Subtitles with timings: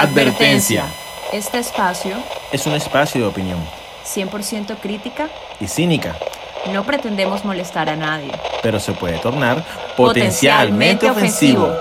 [0.00, 0.86] Advertencia.
[1.32, 2.16] Este espacio,
[2.52, 3.58] Es un espacio de opinión
[4.04, 5.28] 100% crítica,
[5.60, 6.16] y cínica,
[6.72, 8.32] no pretendemos molestar a nadie.
[8.62, 9.64] pero se puede tornar
[9.96, 11.72] Potencialmente potencialmente ofensivo.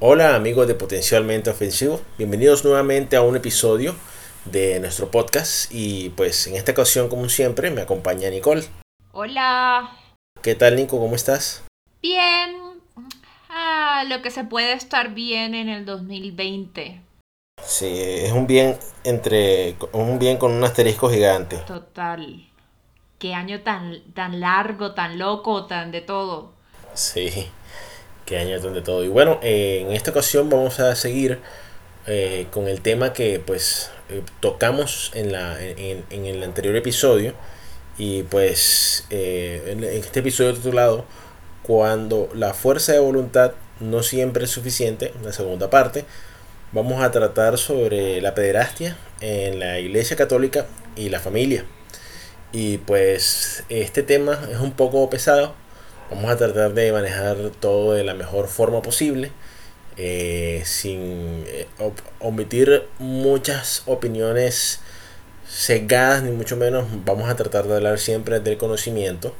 [0.00, 3.94] Hola amigos de Potencialmente Ofensivo, bienvenidos nuevamente a un episodio
[4.44, 8.64] de nuestro podcast y pues en esta ocasión como siempre me acompaña Nicole.
[9.12, 9.96] Hola.
[10.42, 10.98] ¿Qué tal Nico?
[10.98, 11.62] ¿Cómo estás?
[12.02, 12.71] Bien.
[14.08, 17.00] Lo que se puede estar bien en el 2020.
[17.62, 21.58] Sí, es un bien entre un bien con un asterisco gigante.
[21.58, 22.44] Total.
[23.18, 26.52] Qué año tan, tan largo, tan loco, tan de todo.
[26.94, 27.48] Sí,
[28.26, 29.04] qué año donde todo.
[29.04, 31.40] Y bueno, eh, en esta ocasión vamos a seguir
[32.06, 37.34] eh, con el tema que pues eh, tocamos en, la, en, en el anterior episodio.
[37.98, 41.04] Y pues eh, en este episodio titulado
[41.62, 46.04] Cuando la fuerza de voluntad no siempre es suficiente, la segunda parte,
[46.72, 51.64] vamos a tratar sobre la pederastia en la Iglesia Católica y la familia.
[52.52, 55.54] Y pues este tema es un poco pesado,
[56.14, 59.32] Vamos a tratar de manejar todo de la mejor forma posible,
[59.96, 61.66] eh, sin eh,
[62.20, 64.80] omitir muchas opiniones
[65.48, 66.84] sesgadas, ni mucho menos.
[67.06, 69.34] Vamos a tratar de hablar siempre del conocimiento,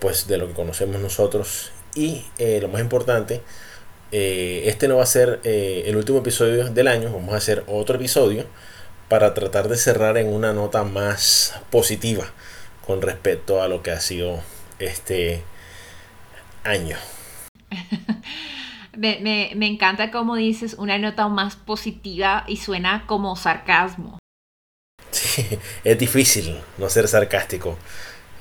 [0.00, 1.70] pues de lo que conocemos nosotros.
[1.94, 3.42] Y eh, lo más importante,
[4.12, 7.64] eh, este no va a ser eh, el último episodio del año, vamos a hacer
[7.66, 8.46] otro episodio
[9.08, 12.24] para tratar de cerrar en una nota más positiva
[12.86, 14.40] con respecto a lo que ha sido
[14.78, 15.42] este
[16.64, 16.96] año.
[18.96, 24.18] Me, me, me encanta como dices una nota más positiva y suena como sarcasmo.
[25.12, 25.46] Sí,
[25.84, 27.78] es difícil no ser sarcástico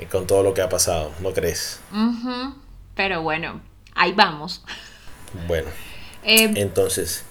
[0.06, 1.80] con todo lo que ha pasado, ¿no crees?
[2.96, 3.62] Pero bueno,
[3.96, 4.64] ahí vamos.
[5.48, 5.70] Bueno,
[6.24, 7.24] Eh, entonces,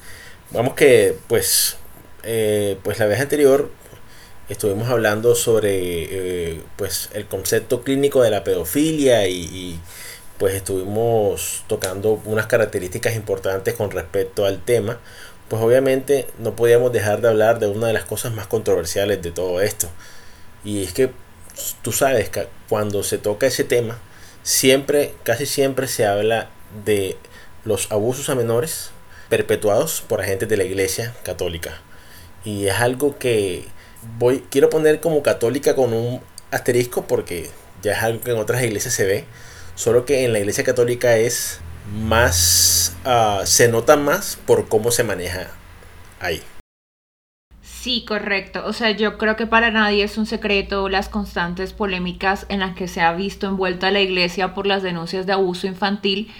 [0.50, 1.76] vamos que pues,
[2.22, 3.70] eh, pues la vez anterior
[4.48, 5.72] estuvimos hablando sobre
[6.54, 9.80] eh, pues el concepto clínico de la pedofilia y, y,
[10.38, 14.98] pues estuvimos tocando unas características importantes con respecto al tema.
[15.48, 19.32] Pues obviamente no podíamos dejar de hablar de una de las cosas más controversiales de
[19.32, 19.88] todo esto.
[20.64, 21.10] Y es que
[21.82, 23.98] tú sabes que cuando se toca ese tema,
[24.42, 26.50] siempre, casi siempre se habla
[26.84, 27.16] de
[27.64, 28.90] los abusos a menores
[29.28, 31.80] perpetuados por agentes de la iglesia católica.
[32.44, 33.66] Y es algo que
[34.18, 36.20] voy, quiero poner como católica con un
[36.50, 37.50] asterisco porque
[37.82, 39.24] ya es algo que en otras iglesias se ve.
[39.74, 41.60] Solo que en la iglesia católica es
[41.92, 45.48] más, ah, se nota más por cómo se maneja
[46.20, 46.42] ahí.
[47.88, 48.64] Sí, correcto.
[48.66, 52.76] O sea, yo creo que para nadie es un secreto las constantes polémicas en las
[52.76, 56.30] que se ha visto envuelta la iglesia por las denuncias de abuso infantil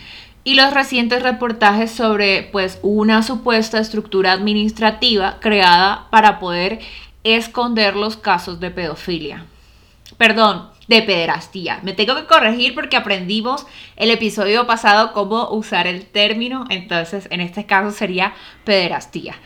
[0.44, 6.80] y los recientes reportajes sobre pues una supuesta estructura administrativa creada para poder
[7.24, 9.46] esconder los casos de pedofilia.
[10.18, 11.80] Perdón, de pederastía.
[11.82, 13.66] Me tengo que corregir porque aprendimos
[13.96, 18.34] el episodio pasado cómo usar el término, entonces en este caso sería
[18.66, 19.36] pederastía.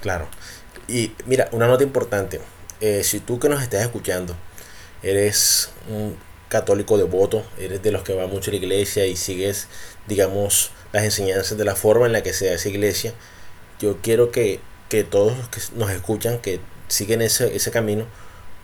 [0.00, 0.26] Claro.
[0.90, 2.40] Y mira, una nota importante.
[2.80, 4.34] Eh, si tú que nos estás escuchando
[5.04, 6.16] eres un
[6.48, 9.68] católico devoto, eres de los que va mucho a la iglesia y sigues,
[10.08, 13.14] digamos, las enseñanzas de la forma en la que se hace iglesia,
[13.78, 14.58] yo quiero que,
[14.88, 16.58] que todos los que nos escuchan, que
[16.88, 18.06] siguen ese, ese camino,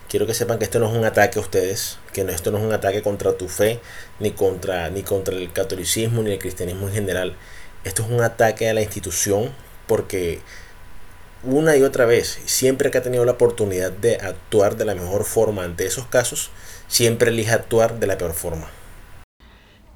[0.08, 2.58] quiero que sepan que esto no es un ataque a ustedes, que no, esto no
[2.58, 3.78] es un ataque contra tu fe,
[4.19, 7.37] ni contra, ni contra el catolicismo, ni el cristianismo en general.
[7.84, 9.54] Esto es un ataque a la institución
[9.87, 10.41] porque
[11.43, 15.25] una y otra vez, siempre que ha tenido la oportunidad de actuar de la mejor
[15.25, 16.51] forma ante esos casos,
[16.89, 18.69] siempre elige actuar de la peor forma.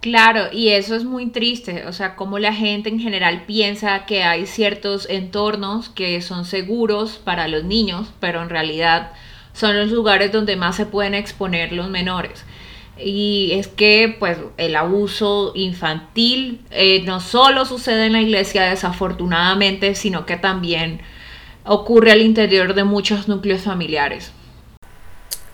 [0.01, 4.23] Claro, y eso es muy triste, o sea, como la gente en general piensa que
[4.23, 9.13] hay ciertos entornos que son seguros para los niños, pero en realidad
[9.53, 12.47] son los lugares donde más se pueden exponer los menores.
[12.97, 19.95] Y es que pues el abuso infantil eh, no solo sucede en la iglesia desafortunadamente,
[19.95, 21.01] sino que también
[21.73, 24.33] ocurre al interior de muchos núcleos familiares.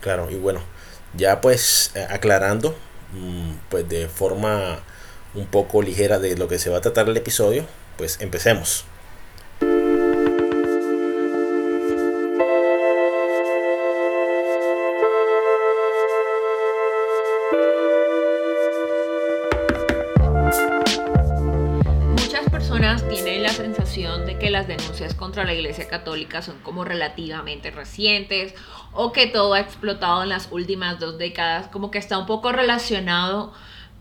[0.00, 0.62] Claro, y bueno,
[1.14, 2.74] ya pues eh, aclarando,
[3.12, 4.80] mm, pues de forma
[5.34, 7.66] un poco ligera de lo que se va a tratar el episodio,
[7.98, 8.86] pues empecemos.
[24.38, 28.54] Que las denuncias contra la Iglesia Católica son como relativamente recientes
[28.92, 32.52] o que todo ha explotado en las últimas dos décadas, como que está un poco
[32.52, 33.52] relacionado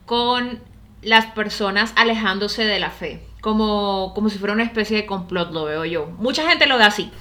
[0.06, 0.60] con
[1.02, 5.66] las personas alejándose de la fe, como, como si fuera una especie de complot, lo
[5.66, 6.08] veo yo.
[6.18, 7.12] Mucha gente lo ve así.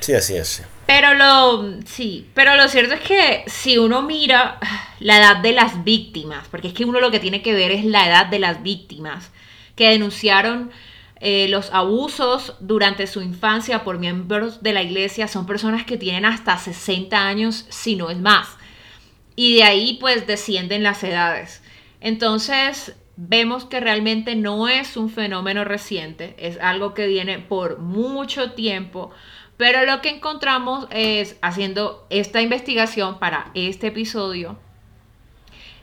[0.00, 0.62] Sí, así es.
[0.86, 4.58] Pero lo, sí, pero lo cierto es que si uno mira
[5.00, 7.84] la edad de las víctimas, porque es que uno lo que tiene que ver es
[7.84, 9.30] la edad de las víctimas
[9.76, 10.70] que denunciaron
[11.24, 16.24] eh, los abusos durante su infancia por miembros de la iglesia, son personas que tienen
[16.24, 18.46] hasta 60 años, si no es más.
[19.34, 21.62] Y de ahí pues descienden las edades.
[22.00, 28.52] Entonces vemos que realmente no es un fenómeno reciente, es algo que viene por mucho
[28.52, 29.10] tiempo
[29.56, 34.58] pero lo que encontramos es, haciendo esta investigación para este episodio,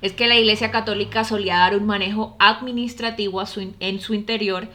[0.02, 3.44] es que la Iglesia Católica solía dar un manejo administrativo
[3.80, 4.68] en su interior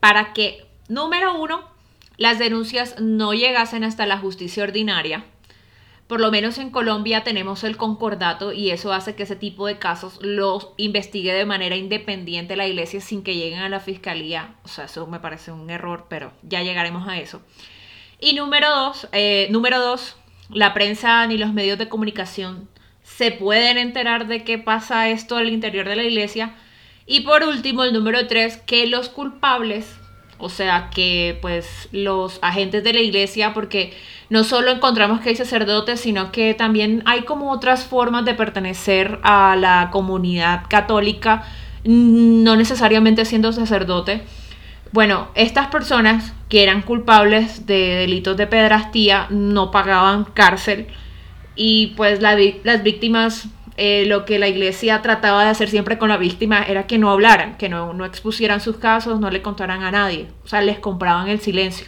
[0.00, 1.62] para que, número uno,
[2.16, 5.24] las denuncias no llegasen hasta la justicia ordinaria.
[6.06, 9.78] Por lo menos en Colombia tenemos el concordato y eso hace que ese tipo de
[9.78, 14.56] casos los investigue de manera independiente la iglesia sin que lleguen a la fiscalía.
[14.64, 17.40] O sea, eso me parece un error, pero ya llegaremos a eso.
[18.18, 20.16] Y número dos, eh, número dos,
[20.52, 22.68] la prensa ni los medios de comunicación
[23.02, 26.56] se pueden enterar de qué pasa esto al interior de la iglesia.
[27.12, 29.96] Y por último, el número tres, que los culpables,
[30.38, 33.92] o sea, que pues los agentes de la iglesia, porque
[34.28, 39.18] no solo encontramos que hay sacerdotes, sino que también hay como otras formas de pertenecer
[39.24, 41.42] a la comunidad católica,
[41.82, 44.22] no necesariamente siendo sacerdote.
[44.92, 50.86] Bueno, estas personas que eran culpables de delitos de pedrastía no pagaban cárcel
[51.56, 53.48] y pues las víctimas,
[53.82, 57.10] eh, lo que la iglesia trataba de hacer siempre con la víctima era que no
[57.10, 60.78] hablaran, que no, no expusieran sus casos, no le contaran a nadie, o sea, les
[60.78, 61.86] compraban el silencio.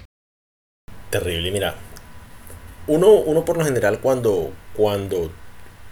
[1.11, 1.75] Terrible, mira,
[2.87, 5.31] uno, uno por lo general cuando, cuando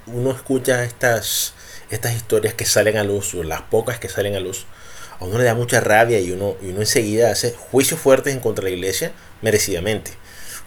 [0.06, 1.52] uno escucha estas,
[1.90, 4.64] estas historias que salen a luz, o las pocas que salen a luz,
[5.18, 8.40] a uno le da mucha rabia y uno, y uno enseguida hace juicios fuertes en
[8.40, 9.12] contra de la iglesia
[9.42, 10.12] merecidamente.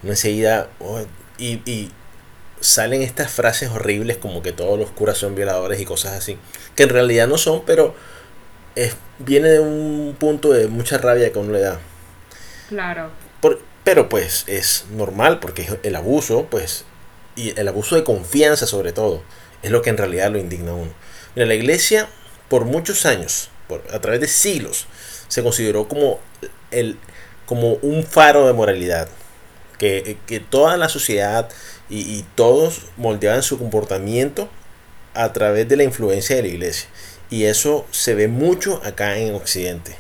[0.04, 1.02] Uno enseguida, oh,
[1.40, 1.90] y,
[2.64, 6.38] salen estas frases horribles como que todos los curas son violadores y cosas así,
[6.76, 7.96] que en realidad no son, pero
[8.76, 11.80] es, viene de un punto de mucha rabia que uno le da.
[12.70, 13.12] Claro.
[13.84, 16.86] pero pues es normal porque el abuso, pues,
[17.36, 19.22] y el abuso de confianza sobre todo,
[19.62, 20.92] es lo que en realidad lo indigna a uno.
[21.36, 22.08] Mira, la iglesia
[22.48, 23.50] por muchos años
[23.92, 24.88] a través de siglos,
[25.28, 26.20] se consideró como,
[26.72, 26.98] el,
[27.46, 29.08] como un faro de moralidad.
[29.80, 30.18] Que,
[30.50, 31.50] toda la sociedad
[31.90, 34.50] y, y, todos moldeaban su comportamiento
[35.14, 36.90] a través de la influencia de la iglesia.
[37.30, 39.96] Y eso se ve mucho acá en Occidente.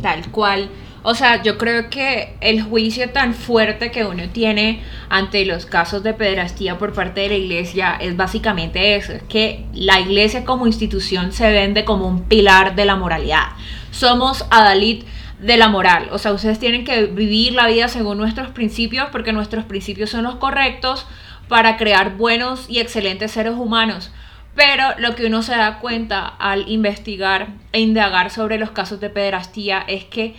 [0.00, 0.70] Tal cual.
[1.02, 6.02] O sea, yo creo que el juicio tan fuerte que uno tiene ante los casos
[6.02, 10.66] de pederastía por parte de la iglesia es básicamente eso, es que la iglesia como
[10.66, 13.46] institución se vende como un pilar de la moralidad.
[13.90, 15.04] Somos Adalid
[15.40, 19.32] de la moral, o sea, ustedes tienen que vivir la vida según nuestros principios porque
[19.32, 21.06] nuestros principios son los correctos
[21.48, 24.10] para crear buenos y excelentes seres humanos.
[24.54, 29.08] Pero lo que uno se da cuenta al investigar e indagar sobre los casos de
[29.08, 30.34] pederastía es que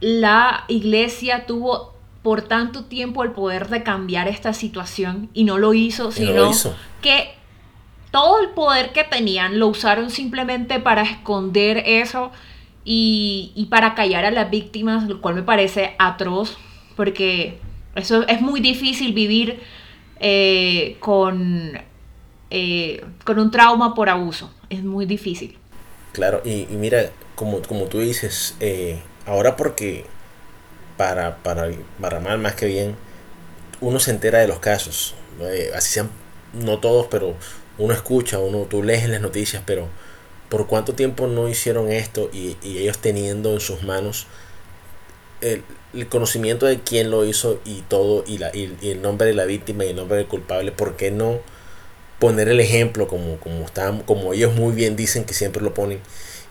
[0.00, 5.74] la iglesia tuvo por tanto tiempo el poder de cambiar esta situación y no lo
[5.74, 6.50] hizo, sino
[7.00, 7.34] que
[8.10, 12.32] todo el poder que tenían lo usaron simplemente para esconder eso
[12.84, 16.56] y, para callar a las víctimas, lo cual me parece atroz,
[16.96, 17.58] porque
[17.94, 19.60] eso es muy difícil vivir
[20.20, 21.72] eh, con,
[22.50, 25.56] eh, con un trauma por abuso, es muy difícil.
[26.12, 30.04] Claro, y, mira, como, como tú dices, eh, Ahora porque
[30.96, 32.96] para, para, para mal más que bien,
[33.80, 35.14] uno se entera de los casos.
[35.74, 36.10] Así sean,
[36.52, 37.34] no todos, pero
[37.78, 39.88] uno escucha, uno, tú lees en las noticias, pero
[40.52, 44.26] por cuánto tiempo no hicieron esto y, ellos teniendo en sus manos
[45.40, 45.64] el,
[46.10, 49.86] conocimiento de quién lo hizo y todo, y, la, y, el nombre de la víctima
[49.86, 51.40] y el nombre del culpable, ¿por qué no
[52.18, 56.00] poner el ejemplo como, como, están, como ellos muy bien dicen que siempre lo ponen?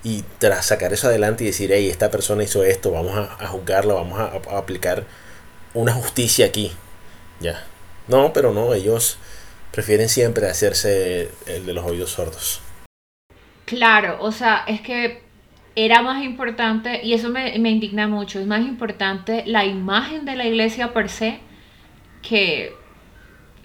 [0.03, 3.93] y tras sacar eso adelante y decir, hey, esta persona hizo esto, vamos a, juzgarlo,
[3.93, 5.05] vamos a, aplicar
[5.75, 6.72] una justicia aquí.
[7.39, 7.67] Ya.
[8.08, 9.20] No, pero no, ellos
[9.72, 12.62] prefieren siempre hacerse el de los oídos sordos.
[13.72, 15.22] Claro, o sea, es que
[15.78, 20.46] era más importante, y eso me, indigna mucho, es más importante la imagen de la
[20.46, 21.40] iglesia per se
[22.22, 22.74] que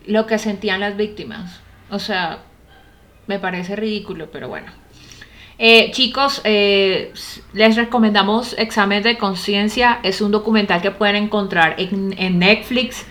[0.07, 1.61] lo que sentían las víctimas.
[1.91, 2.45] O sea,
[3.27, 4.71] me parece ridículo, pero bueno.
[5.59, 7.13] Eh, chicos, eh,
[7.53, 9.99] les recomendamos Examen de Conciencia.
[10.05, 13.05] Es un documental que pueden encontrar en, Netflix.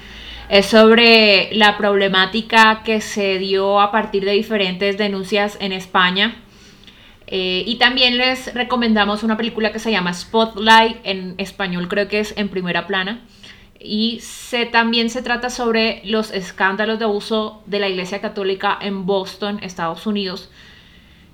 [0.47, 6.41] Es sobre la problemática que se dio a partir de diferentes denuncias en España.
[7.27, 12.19] Eh, y también les recomendamos una película que se llama Spotlight, en español creo que
[12.19, 13.21] es en primera plana.
[13.79, 19.05] Y se, también se trata sobre los escándalos de abuso de la Iglesia Católica en
[19.05, 20.49] Boston, Estados Unidos.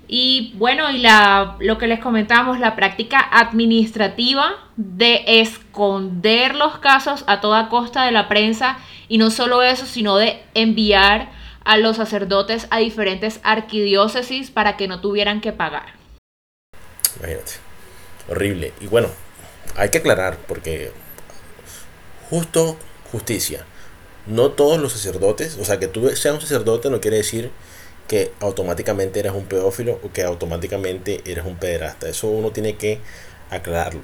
[0.08, 7.24] Y bueno, y la, lo que les comentamos, la práctica administrativa de esconder los casos
[7.26, 8.76] a toda costa de la prensa
[9.08, 11.30] y no solo eso, sino de enviar
[11.64, 15.94] a los sacerdotes a diferentes arquidiócesis para que no tuvieran que pagar.
[17.18, 17.52] Imagínate,
[18.28, 18.72] horrible.
[18.80, 19.08] Y bueno,
[19.76, 20.92] hay que aclarar porque
[22.30, 22.76] justo
[23.10, 23.64] justicia.
[24.26, 27.50] No todos los sacerdotes, o sea, que tú seas un sacerdote no quiere decir
[28.08, 32.08] que automáticamente eres un pedófilo o que automáticamente eres un pederasta.
[32.08, 33.00] Eso uno tiene que
[33.50, 34.02] aclararlo.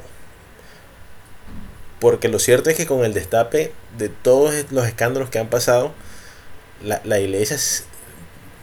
[2.01, 5.93] Porque lo cierto es que con el destape de todos los escándalos que han pasado,
[6.83, 7.57] la, la iglesia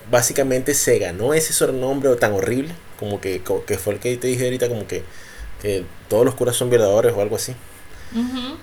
[0.10, 4.45] básicamente se ganó ese sobrenombre tan horrible, como que, que fue el que te dije
[4.45, 5.03] ahorita, como que,
[5.62, 7.55] que todos los curas son violadores o algo así.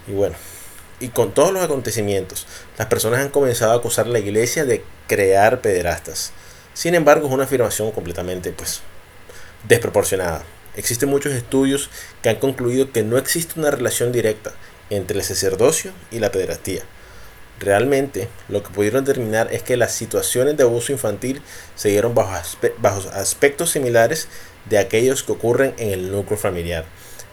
[0.09, 0.37] Y bueno,
[1.01, 2.47] y con todos los acontecimientos,
[2.79, 6.33] las personas han comenzado a acusar a la iglesia de crear pederastas.
[6.75, 8.81] Sin embargo, es una afirmación completamente pues
[9.69, 10.45] desproporcionada.
[10.75, 11.91] Existen muchos estudios
[12.23, 14.53] que han concluido que no existe una relación directa
[14.89, 16.83] entre el sacerdocio y la pederastía.
[17.63, 21.41] Realmente, lo que pudieron determinar es que las situaciones de abuso infantil
[21.77, 24.27] se dieron bajo, aspectos similares
[24.69, 26.85] de aquellos que ocurren en el núcleo familiar.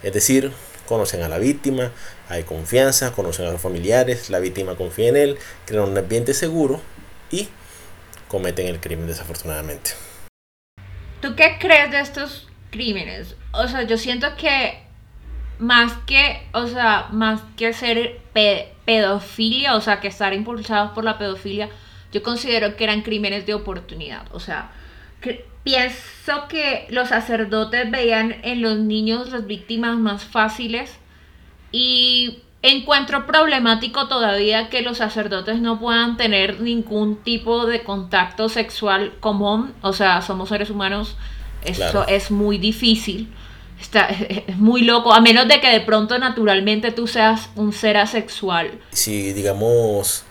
[0.03, 0.51] Es decir,
[0.85, 1.91] conocen a la víctima,
[2.29, 6.79] hay confianza, conocen a los familiares, la víctima confía en él, crean un ambiente seguro
[7.31, 7.49] y
[8.27, 9.91] cometen el crimen desafortunadamente.
[11.21, 13.35] ¿Tú qué crees de estos crímenes?
[13.51, 14.88] O sea, yo siento que
[15.59, 18.21] más que, o sea, más que ser
[18.85, 21.69] pedofilia, o sea, que estar impulsados por la pedofilia,
[22.11, 24.23] yo considero que eran crímenes de oportunidad.
[24.31, 24.71] O sea,
[25.63, 30.97] pienso que los sacerdotes veían en los niños las víctimas más fáciles
[31.71, 39.13] y encuentro problemático todavía que los sacerdotes no puedan tener ningún tipo de contacto sexual
[39.19, 41.17] común, o sea, somos seres humanos,
[41.63, 43.29] eso es muy difícil.
[43.89, 47.97] Está, es muy loco, a menos de que de pronto naturalmente tú seas un ser
[47.97, 48.79] asexual.
[48.91, 50.25] Si digamos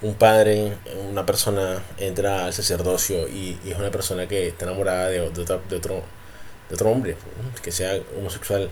[0.00, 0.74] un padre,
[1.10, 5.76] una persona entra al sacerdocio y, es una persona que está enamorada de, otro, de,
[5.76, 6.04] otro,
[6.68, 7.16] de otro hombre,
[7.60, 8.70] que sea homosexual,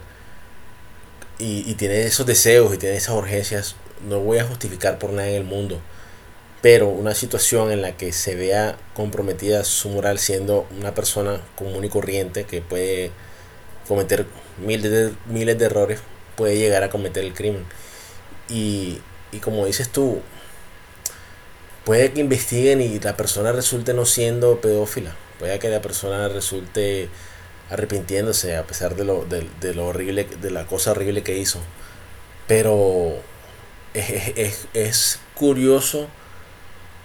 [1.41, 3.75] y, tiene esos deseos y tiene esas urgencias,
[4.09, 5.81] no voy a justificar por nada en el mundo,
[6.63, 11.85] pero una situación en la que se vea comprometida su moral siendo una persona común
[11.85, 13.11] y corriente que puede
[13.89, 14.27] cometer
[14.59, 16.01] miles de, miles de errores,
[16.37, 17.65] puede llegar a cometer el crimen.
[18.49, 19.01] Y,
[19.33, 20.21] y como dices tú,
[21.85, 27.09] puede que investiguen y la persona resulte no siendo pedófila, puede que la persona resulte
[27.71, 31.61] arrepintiéndose a pesar de lo, de, lo horrible, de la cosa horrible que hizo.
[32.47, 33.15] Pero
[33.95, 36.09] es, curioso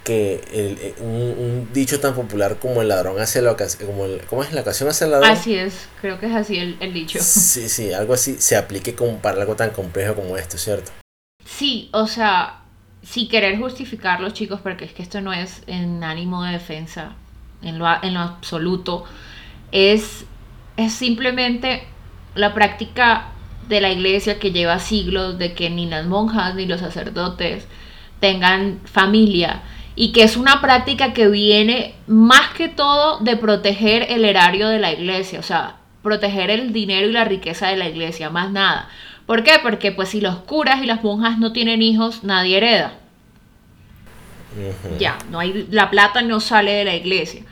[0.04, 4.44] que el, un, dicho tan popular como el ladrón hace la ocasión, como el, ¿cómo
[4.44, 4.52] es?
[4.52, 5.30] La ocasión hace el ladrón.
[5.30, 7.18] Así es, creo que es así el, el dicho.
[7.22, 10.92] Sí, sí, algo así se aplique como para algo tan complejo como esto, ¿cierto?
[11.44, 12.62] Sí, o sea,
[13.02, 17.16] si querer justificarlo, chicos, porque es que esto no es en ánimo de defensa,
[17.62, 19.04] en lo, en lo absoluto,
[19.72, 20.24] es
[20.76, 21.84] es simplemente
[22.34, 23.28] la práctica
[23.68, 27.66] de la iglesia que lleva siglos de que ni las monjas ni los sacerdotes
[28.20, 29.62] tengan familia
[29.96, 34.78] y que es una práctica que viene más que todo de proteger el erario de
[34.78, 38.88] la iglesia, o sea, proteger el dinero y la riqueza de la iglesia, más nada.
[39.26, 39.52] ¿Por qué?
[39.62, 42.98] Porque pues si los curas y las monjas no tienen hijos, nadie hereda.
[44.98, 47.42] Ya, no hay, la plata no sale de la iglesia.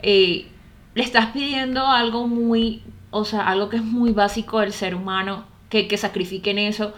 [0.00, 0.46] Eh,
[0.94, 5.44] le estás pidiendo algo muy, o sea, algo que es muy básico del ser humano,
[5.68, 6.94] que, que sacrifiquen eso,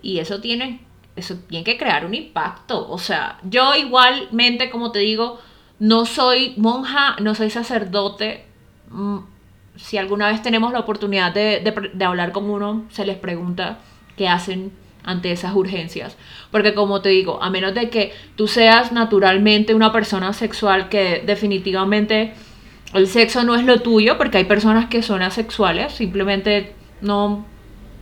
[0.00, 0.80] y eso tiene,
[1.16, 2.88] eso tiene que crear un impacto.
[2.88, 5.38] O sea, yo igualmente, como te digo,
[5.78, 8.44] no soy monja, no soy sacerdote.
[8.90, 9.18] Mm,
[9.76, 13.78] si alguna vez tenemos la oportunidad de, de hablar con uno, se les pregunta
[14.16, 14.72] qué hacen
[15.04, 16.16] ante esas urgencias.
[16.50, 21.22] Porque como te digo, a menos de que tú seas naturalmente una persona sexual que
[21.26, 22.34] definitivamente
[22.94, 27.44] el sexo no es lo tuyo, porque hay personas que son asexuales, simplemente no,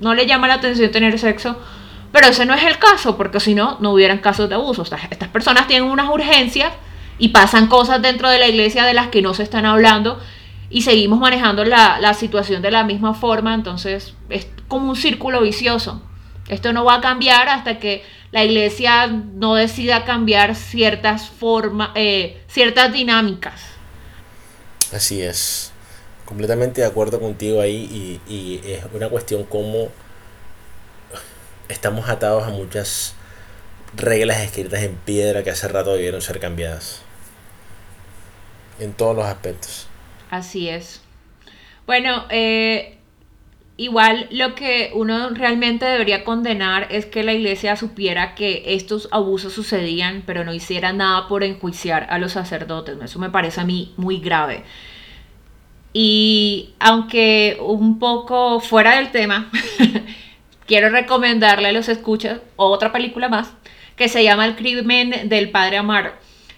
[0.00, 1.56] no le llama la atención tener sexo,
[2.12, 4.82] pero ese no es el caso, porque si no, no hubieran casos de abuso.
[4.82, 6.72] estas personas tienen unas urgencias
[7.18, 10.18] y pasan cosas dentro de la iglesia de las que no se están hablando
[10.70, 15.42] y seguimos manejando la, la situación de la misma forma, entonces es como un círculo
[15.42, 16.02] vicioso.
[16.48, 18.02] Esto no va a cambiar hasta que
[18.32, 23.60] la iglesia no decida cambiar ciertas formas, eh, ciertas dinámicas.
[24.92, 25.72] Así es.
[26.24, 29.88] Completamente de acuerdo contigo ahí y, y es una cuestión como
[31.70, 33.14] estamos atados a muchas
[33.96, 37.02] reglas escritas en piedra que hace rato debieron ser cambiadas.
[38.78, 39.88] En todos los aspectos.
[40.30, 41.02] Así es.
[41.86, 42.98] Bueno, eh,
[43.76, 49.52] igual lo que uno realmente debería condenar es que la iglesia supiera que estos abusos
[49.52, 52.96] sucedían, pero no hiciera nada por enjuiciar a los sacerdotes.
[53.02, 54.64] Eso me parece a mí muy grave.
[55.92, 59.50] Y aunque un poco fuera del tema,
[60.70, 63.54] quiero recomendarle a los escuchas otra película más
[63.96, 66.12] que se llama El crimen del padre Amaro.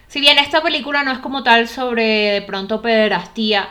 [0.07, 3.71] Si bien esta película no es como tal sobre de pronto pederastía,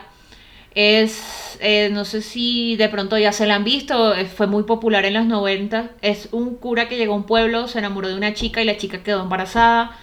[0.74, 4.64] es, eh, no sé si de pronto ya se la han visto, eh, fue muy
[4.64, 5.92] popular en los 90.
[6.02, 8.76] Es un cura que llegó a un pueblo, se enamoró de una chica y la
[8.76, 9.96] chica quedó embarazada.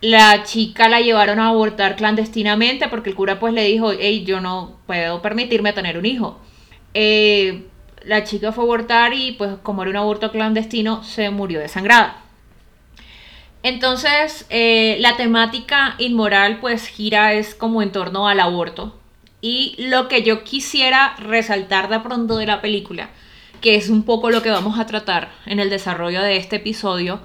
[0.00, 4.40] La chica la llevaron a abortar clandestinamente porque el cura pues le dijo, hey, yo
[4.40, 6.40] no puedo permitirme tener un hijo.
[6.94, 7.66] Eh,
[8.04, 12.22] la chica fue a abortar y pues como era un aborto clandestino se murió desangrada.
[13.62, 18.96] Entonces eh, la temática inmoral pues gira es como en torno al aborto.
[19.42, 23.08] Y lo que yo quisiera resaltar de pronto de la película,
[23.60, 27.20] que es un poco lo que vamos a tratar en el desarrollo de este episodio,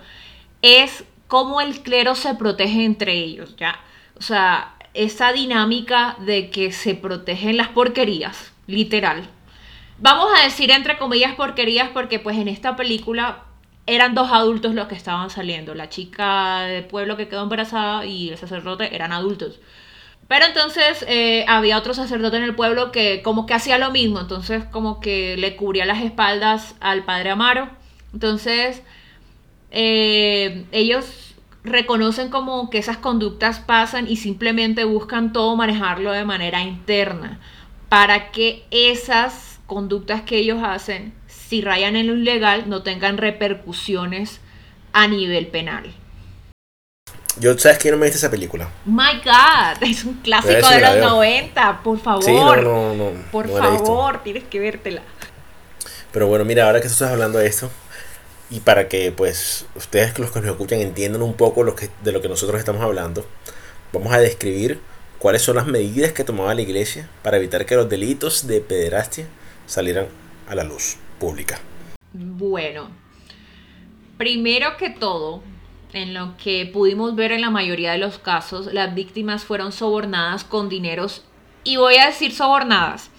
[0.62, 3.79] es cómo el clero se protege entre ellos, ¿ya?
[4.17, 9.27] O sea, esa dinámica de que se protegen las porquerías, literal,
[9.98, 13.44] Vamos a decir entre comillas porquerías porque pues en esta película
[13.88, 15.74] eran dos adultos los que estaban saliendo.
[15.74, 19.60] La chica del pueblo que quedó embarazada y el sacerdote eran adultos.
[20.28, 24.20] Pero entonces eh, había otro sacerdote en el pueblo que como que hacía lo mismo.
[24.20, 27.70] Entonces como que le cubría las espaldas al padre Amaro.
[28.14, 28.82] Entonces
[29.72, 36.62] eh, ellos reconocen como que esas conductas pasan y simplemente buscan todo manejarlo de manera
[36.62, 37.40] interna
[37.90, 44.39] para que esas conductas que ellos hacen, si rayan en lo ilegal, no tengan repercusiones
[44.93, 45.93] a nivel penal.
[47.38, 48.69] Yo, ¿sabes que no me viste esa película?
[48.86, 52.23] My God, es un clásico de los 90, por favor.
[52.23, 53.12] Sí, no, no, no.
[53.32, 55.01] Por favor, tienes que vértela.
[56.13, 57.69] Pero bueno, mira, ahora que tú estás hablando de esto,
[58.49, 62.12] y para que pues ustedes los que nos escuchan entiendan un poco lo que, de
[62.13, 63.25] lo que nosotros estamos hablando,
[63.91, 64.80] vamos a describir
[65.19, 69.25] cuáles son las medidas que tomaba la iglesia para evitar que los delitos de pederastia
[69.65, 70.08] salieran
[70.47, 71.60] a la luz pública?
[72.13, 72.89] Bueno,
[74.17, 75.43] primero que todo,
[75.93, 80.43] en lo que pudimos ver en la mayoría de los casos, las víctimas fueron sobornadas
[80.43, 81.23] con dineros,
[81.63, 83.10] y voy a decir sobornadas,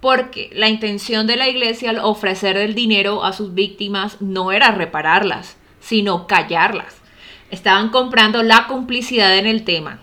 [0.00, 4.70] porque la intención de la iglesia al ofrecer el dinero a sus víctimas no era
[4.70, 6.96] repararlas, sino callarlas.
[7.50, 10.00] Estaban comprando la complicidad en el tema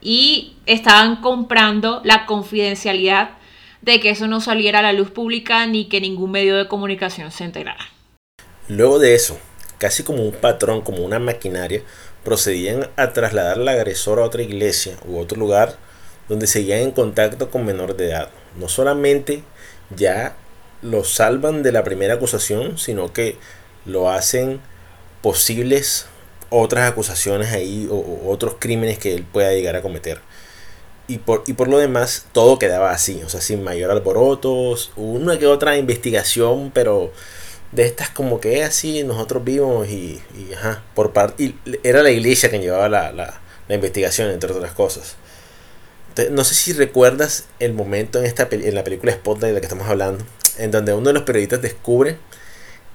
[0.00, 3.37] y estaban comprando la confidencialidad
[3.82, 7.30] de que eso no saliera a la luz pública ni que ningún medio de comunicación
[7.30, 7.86] se enterara.
[8.68, 9.38] Luego de eso,
[9.78, 11.82] casi como un patrón, como una maquinaria,
[12.24, 15.76] procedían a trasladar al agresor a otra iglesia u otro lugar
[16.28, 18.30] donde seguían en contacto con menor de edad.
[18.56, 19.42] No solamente
[19.94, 20.36] ya
[20.82, 23.36] lo salvan de la primera acusación, sino que
[23.86, 24.60] lo hacen
[25.22, 26.06] posibles
[26.50, 30.20] otras acusaciones ahí o otros crímenes que él pueda llegar a cometer
[31.08, 35.38] y por, y por lo demás todo quedaba así, o sea, sin mayor alborotos, una
[35.38, 37.10] que otra investigación, pero
[37.72, 40.22] de estas como que así nosotros vimos y,
[40.54, 44.72] ajá, por parte, y era la iglesia quien llevaba la, la, la, investigación, entre otras
[44.72, 45.16] cosas.
[46.10, 49.60] Entonces, no sé si recuerdas el momento en, esta, en la película Spotlight de la
[49.60, 50.24] que estamos hablando,
[50.58, 52.18] en donde uno de los periodistas descubre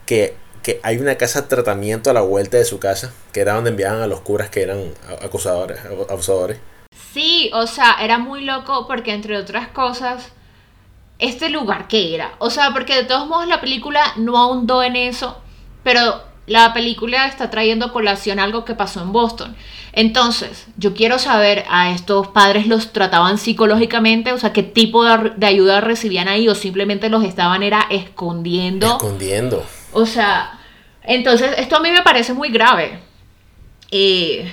[0.05, 3.53] que, que hay una casa de tratamiento a la vuelta de su casa, que era
[3.53, 6.59] donde enviaban a los curas que eran acusadores, abusadores
[7.13, 10.31] Sí, o sea, era muy loco porque entre otras cosas,
[11.19, 14.95] este lugar que era, o sea, porque de todos modos la película no ahondó en
[14.95, 15.37] eso,
[15.83, 19.55] pero la película está trayendo colación algo que pasó en Boston.
[19.93, 24.33] Entonces, yo quiero saber, ¿a estos padres los trataban psicológicamente?
[24.33, 26.49] O sea, ¿qué tipo de, ayuda recibían ahí?
[26.49, 28.87] ¿O simplemente los estaban era escondiendo?
[28.87, 29.63] Escondiendo.
[29.93, 30.59] O sea,
[31.03, 32.99] entonces, esto a mí me parece muy grave.
[33.91, 34.51] Eh,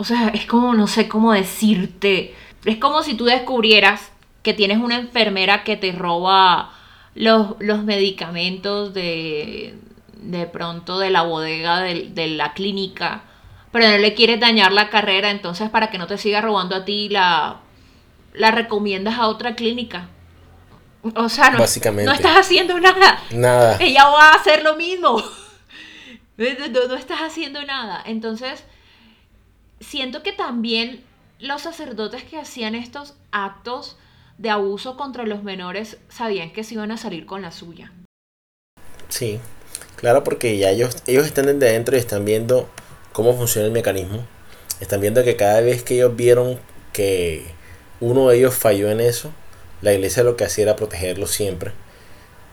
[0.00, 2.34] o sea, es como, no sé cómo decirte.
[2.64, 4.10] Es como si tú descubrieras
[4.42, 6.72] que tienes una enfermera que te roba
[7.14, 9.74] los, los medicamentos de,
[10.14, 13.24] de pronto de la bodega de, la clínica,
[13.72, 16.86] pero no le quieres dañar la carrera, entonces para que no te siga robando a
[16.86, 17.60] ti, la,
[18.32, 20.08] la recomiendas a otra clínica.
[21.14, 23.22] O sea, no, no estás haciendo nada.
[23.32, 23.76] Nada.
[23.80, 25.22] Ella va a hacer lo mismo.
[26.38, 28.02] no estás haciendo nada.
[28.06, 28.64] Entonces,
[29.80, 31.02] siento que también
[31.38, 33.96] los sacerdotes que hacían estos actos
[34.38, 37.92] de abuso contra los menores sabían que se iban a salir con la suya.
[39.08, 39.40] Sí,
[39.96, 42.68] claro, porque ya ellos, ellos están desde adentro y están viendo
[43.12, 44.24] cómo funciona el mecanismo.
[44.80, 46.58] Están viendo que cada vez que ellos vieron
[46.92, 47.44] que
[48.00, 49.32] uno de ellos falló en eso,
[49.82, 51.72] la iglesia lo que hacía era protegerlo siempre.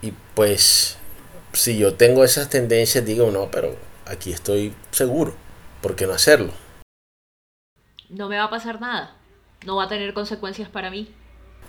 [0.02, 0.98] Y pues,
[1.54, 5.36] si yo tengo esas tendencias, digo, no, pero aquí estoy seguro.
[5.82, 6.52] ¿Por qué no hacerlo?
[8.10, 9.15] No me va a pasar nada.
[9.65, 11.10] No va a tener consecuencias para mí.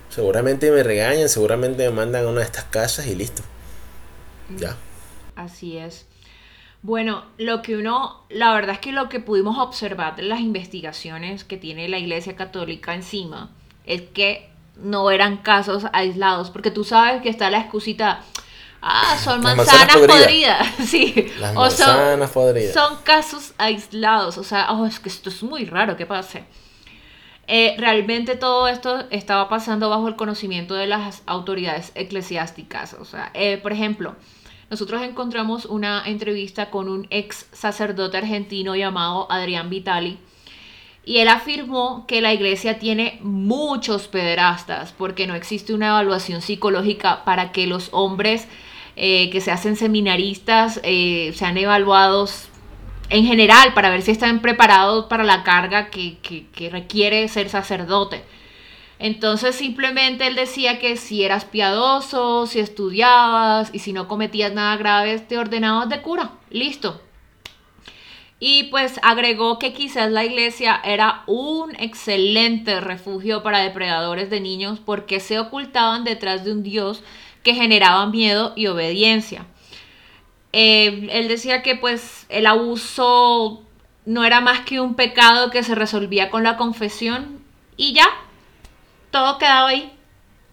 [0.09, 3.43] Seguramente me regañan, seguramente me mandan a una de estas casas y listo.
[4.57, 4.75] Ya.
[5.35, 6.07] Así es.
[6.81, 11.43] Bueno, lo que uno, la verdad es que lo que pudimos observar de las investigaciones
[11.43, 13.49] que tiene la Iglesia Católica encima
[13.85, 18.21] es que no eran casos aislados, porque tú sabes que está la excusita,
[18.81, 20.67] ah, son manzanas, manzanas podridas.
[20.67, 22.73] podridas, sí, Las o son, manzanas podridas.
[22.73, 26.41] son casos aislados, o sea, oh, es que esto es muy raro, ¿qué pasa?
[27.51, 32.93] Eh, realmente todo esto estaba pasando bajo el conocimiento de las autoridades eclesiásticas.
[32.93, 34.15] O sea, eh, por ejemplo,
[34.69, 40.19] nosotros encontramos una entrevista con un ex sacerdote argentino llamado Adrián Vitali.
[41.03, 47.23] Y él afirmó que la iglesia tiene muchos pederastas porque no existe una evaluación psicológica
[47.25, 48.47] para que los hombres
[49.01, 52.49] eh, que se hacen seminaristas eh, sean evaluados
[53.09, 58.23] en general para ver si están preparados para la carga que, que- requiere ser sacerdote.
[58.99, 64.75] Entonces simplemente él decía que si eras piadoso, si estudiabas y si no cometías nada
[64.77, 66.31] grave, te ordenabas de cura.
[66.51, 67.01] Listo.
[68.41, 74.79] Y pues agregó que quizás la iglesia era un excelente refugio para depredadores de niños
[74.79, 77.03] porque se ocultaban detrás de un Dios
[77.43, 79.45] que generaba miedo y obediencia.
[80.51, 83.61] Eh, él decía que pues el abuso
[84.05, 87.39] no era más que un pecado que se resolvía con la confesión
[87.77, 88.07] y ya,
[89.11, 89.93] todo quedaba ahí.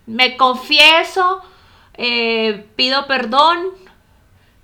[0.07, 1.43] Me confieso,
[1.95, 3.59] eh, pido perdón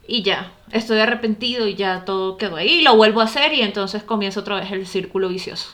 [0.06, 4.02] y ya, estoy arrepentido y ya todo quedó ahí, lo vuelvo a hacer y entonces
[4.02, 5.70] comienza otra vez el círculo vicioso.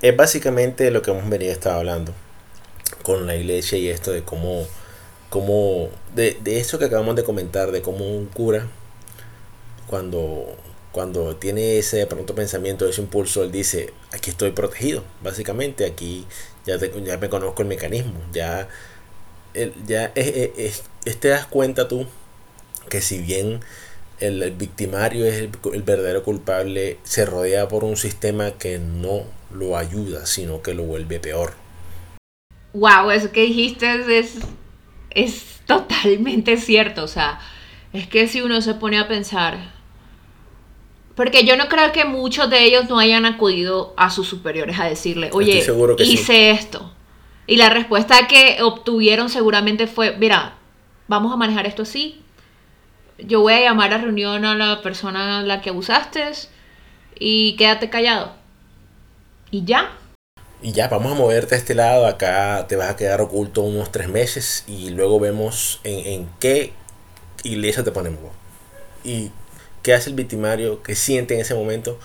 [0.00, 2.12] Es básicamente lo que hemos venido estar hablando
[3.02, 4.66] con la iglesia y esto de cómo,
[5.30, 8.66] cómo de, de eso que acabamos de comentar, de cómo un cura,
[9.86, 10.56] cuando,
[10.92, 16.26] cuando tiene ese pronto pensamiento, ese impulso, él dice, aquí estoy protegido, básicamente, aquí
[16.66, 18.68] ya, te- ya me conozco el mecanismo, ya,
[19.86, 22.06] ya es, es- es- es- te das cuenta tú
[22.90, 23.60] que si bien
[24.20, 29.24] el, el victimario es el, el verdadero culpable, se rodea por un sistema que no
[29.52, 31.54] lo ayuda, sino que lo vuelve peor.
[32.72, 34.34] Wow, eso que dijiste es,
[35.10, 37.04] es totalmente cierto.
[37.04, 37.40] O sea,
[37.92, 39.76] es que si uno se pone a pensar.
[41.14, 44.84] Porque yo no creo que muchos de ellos no hayan acudido a sus superiores a
[44.84, 45.72] decirle, oye, sí.
[46.04, 46.92] hice esto.
[47.48, 50.54] Y la respuesta que obtuvieron seguramente fue, mira,
[51.08, 52.20] vamos a manejar esto así.
[53.18, 56.30] Yo voy a llamar a reunión a la persona a la que abusaste
[57.18, 58.32] y quédate callado.
[59.50, 59.90] Y ya.
[60.60, 63.92] Y ya, vamos a moverte a este lado, acá te vas a quedar oculto unos
[63.92, 66.72] tres meses y luego vemos en, en qué
[67.44, 68.32] iglesia te ponemos.
[69.04, 69.30] Y
[69.82, 71.98] qué hace el victimario, qué siente en ese momento,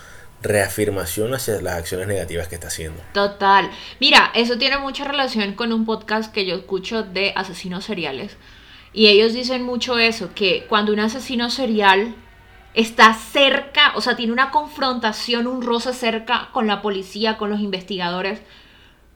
[0.43, 3.01] reafirmación hacia las acciones negativas que está haciendo.
[3.13, 3.71] Total.
[3.99, 8.37] Mira, eso tiene mucha relación con un podcast que yo escucho de asesinos seriales.
[8.91, 12.15] Y ellos dicen mucho eso, que cuando un asesino serial
[12.73, 17.59] está cerca, o sea, tiene una confrontación, un roce cerca con la policía, con los
[17.59, 18.41] investigadores,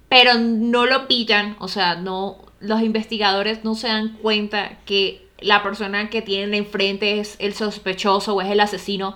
[0.09, 5.63] pero no lo pillan, o sea, no, los investigadores no se dan cuenta que la
[5.63, 9.15] persona que tienen enfrente es el sospechoso o es el asesino.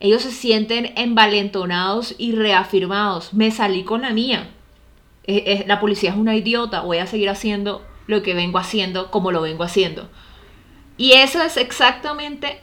[0.00, 3.34] Ellos se sienten envalentonados y reafirmados.
[3.34, 4.48] Me salí con la mía.
[5.24, 6.80] Eh, eh, la policía es una idiota.
[6.80, 10.08] Voy a seguir haciendo lo que vengo haciendo como lo vengo haciendo.
[10.96, 12.60] Y eso es exactamente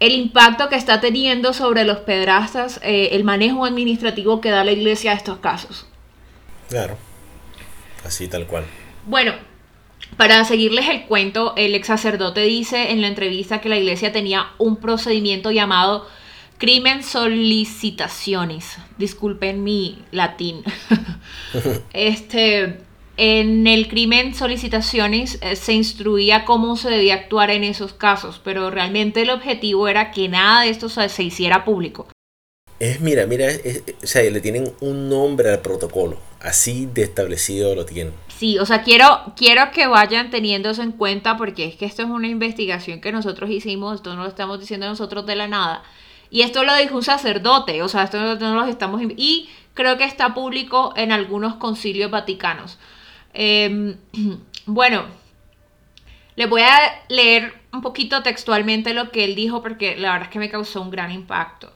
[0.00, 4.72] el impacto que está teniendo sobre los pedrastas eh, el manejo administrativo que da la
[4.72, 5.86] iglesia a estos casos.
[6.68, 6.96] Claro.
[8.04, 8.64] Así tal cual.
[9.06, 9.34] Bueno,
[10.16, 14.48] para seguirles el cuento, el ex sacerdote dice en la entrevista que la iglesia tenía
[14.58, 16.06] un procedimiento llamado
[16.58, 18.78] crimen solicitaciones.
[18.98, 20.62] Disculpen mi latín.
[21.92, 22.80] este,
[23.20, 28.70] en el crimen solicitaciones eh, se instruía cómo se debía actuar en esos casos, pero
[28.70, 32.06] realmente el objetivo era que nada de esto se, se hiciera público.
[32.78, 36.16] Es, mira, mira, es- o sea, le tienen un nombre al protocolo.
[36.40, 38.14] Así de establecido lo tienen.
[38.28, 42.00] Sí, o sea, quiero, quiero que vayan teniendo eso en cuenta porque es que esto
[42.02, 45.82] es una investigación que nosotros hicimos, esto no lo estamos diciendo nosotros de la nada.
[46.30, 49.02] Y esto lo dijo un sacerdote, o sea, esto no, no lo estamos...
[49.16, 52.78] Y creo que está público en algunos concilios vaticanos.
[53.32, 53.96] Em,
[54.66, 55.04] bueno,
[56.36, 60.32] le voy a leer un poquito textualmente lo que él dijo porque la verdad es
[60.32, 61.72] que me causó un gran impacto.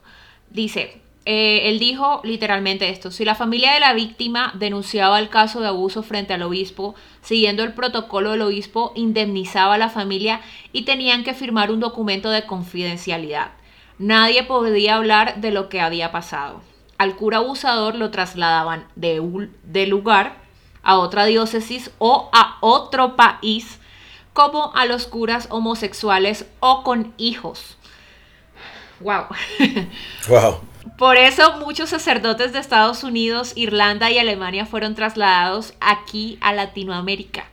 [0.49, 5.59] Dice, eh, él dijo literalmente esto, si la familia de la víctima denunciaba el caso
[5.59, 10.41] de abuso frente al obispo, siguiendo el protocolo del obispo, indemnizaba a la familia
[10.71, 13.51] y tenían que firmar un documento de confidencialidad.
[13.97, 16.61] Nadie podía hablar de lo que había pasado.
[16.97, 20.44] Al cura abusador lo trasladaban de lugar
[20.85, 23.79] a otra diócesis o a otro país,
[24.31, 27.77] como a los curas homosexuales o con hijos.
[29.01, 29.25] Wow.
[30.29, 30.61] Wow.
[30.97, 37.45] Por eso muchos sacerdotes de Estados Unidos, Irlanda y Alemania fueron trasladados aquí a Latinoamérica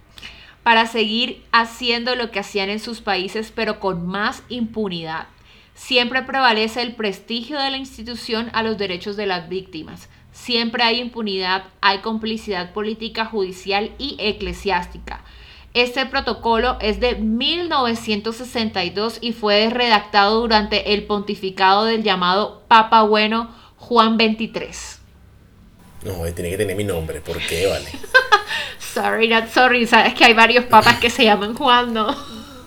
[0.63, 5.27] para seguir haciendo lo que hacían en sus países, pero con más impunidad.
[5.75, 10.09] Siempre prevalece el prestigio de la institución a los derechos de las víctimas.
[10.43, 15.23] Siempre hay impunidad, hay complicidad política, judicial y eclesiástica.
[15.73, 23.55] Este protocolo es de 1962 y fue redactado durante el pontificado del llamado Papa Bueno
[23.77, 24.73] Juan XXIII.
[26.07, 27.93] No, tiene que tener mi nombre, ¿por qué vale?
[28.81, 32.17] sorry, not sorry, sabes que hay varios papas que se llaman Juan, ¿no?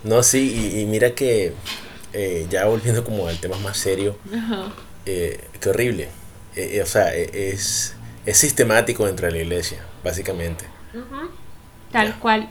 [0.05, 1.51] No, sí, y, mira que
[2.13, 4.15] eh, ya volviendo como al tema más serio,
[5.05, 6.07] eh, qué horrible.
[6.55, 10.65] Eh, o sea, es, es sistemático dentro de la iglesia, básicamente.
[11.91, 12.49] Tal cual.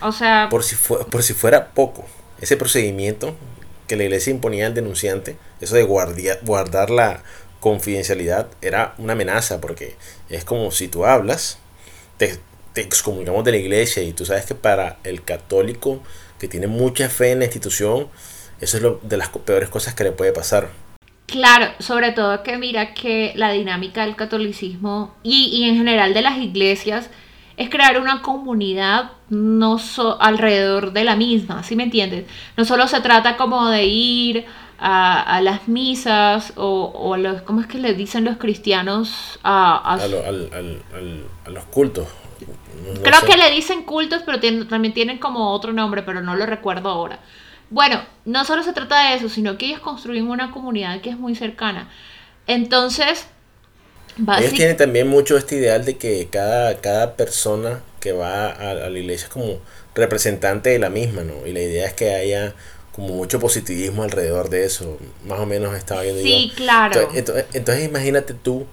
[0.00, 0.48] o sea...
[0.50, 2.06] Por si, por si fuera poco,
[2.40, 3.36] ese procedimiento
[3.86, 7.22] que la iglesia imponía al denunciante, eso de guardar la
[7.60, 9.96] confidencialidad, era una amenaza, porque
[10.28, 11.58] es como si tú hablas,
[12.16, 12.38] te,
[12.72, 16.00] te excomulgamos de la iglesia y tú sabes que para el católico
[16.38, 18.08] que tiene mucha fe en la institución,
[18.60, 20.70] eso es lo de las peores cosas que le puede pasar.
[21.30, 26.38] Claro, sobre todo que mira que la dinámica del catolicismo y, en general de las
[26.38, 27.08] iglesias
[27.56, 29.78] es crear una comunidad no
[30.18, 32.24] alrededor de la misma, ¿sí me entiendes?
[32.56, 34.44] No solo se trata como de ir
[34.80, 39.38] a, las misas o, a los, ¿cómo es que le dicen los cristianos?
[39.44, 39.98] A,
[41.46, 42.08] los cultos.
[43.04, 46.88] Creo que le dicen cultos, pero también tienen como otro nombre, pero no lo recuerdo
[46.88, 47.20] ahora.
[47.70, 51.16] Bueno, no solo se trata de eso, sino que ellos construyen una comunidad que es
[51.16, 51.88] muy cercana.
[52.46, 53.26] Entonces,
[54.38, 58.98] ellos tienen también mucho este ideal de que cada, cada persona que va a, la
[58.98, 59.60] iglesia es como
[59.94, 61.46] representante de la misma, ¿no?
[61.46, 62.54] Y la idea es que haya
[62.92, 64.98] como mucho positivismo alrededor de eso.
[65.24, 67.08] Más o menos estaba viendo sí, claro.
[67.14, 68.66] Entonces, entonces, imagínate tú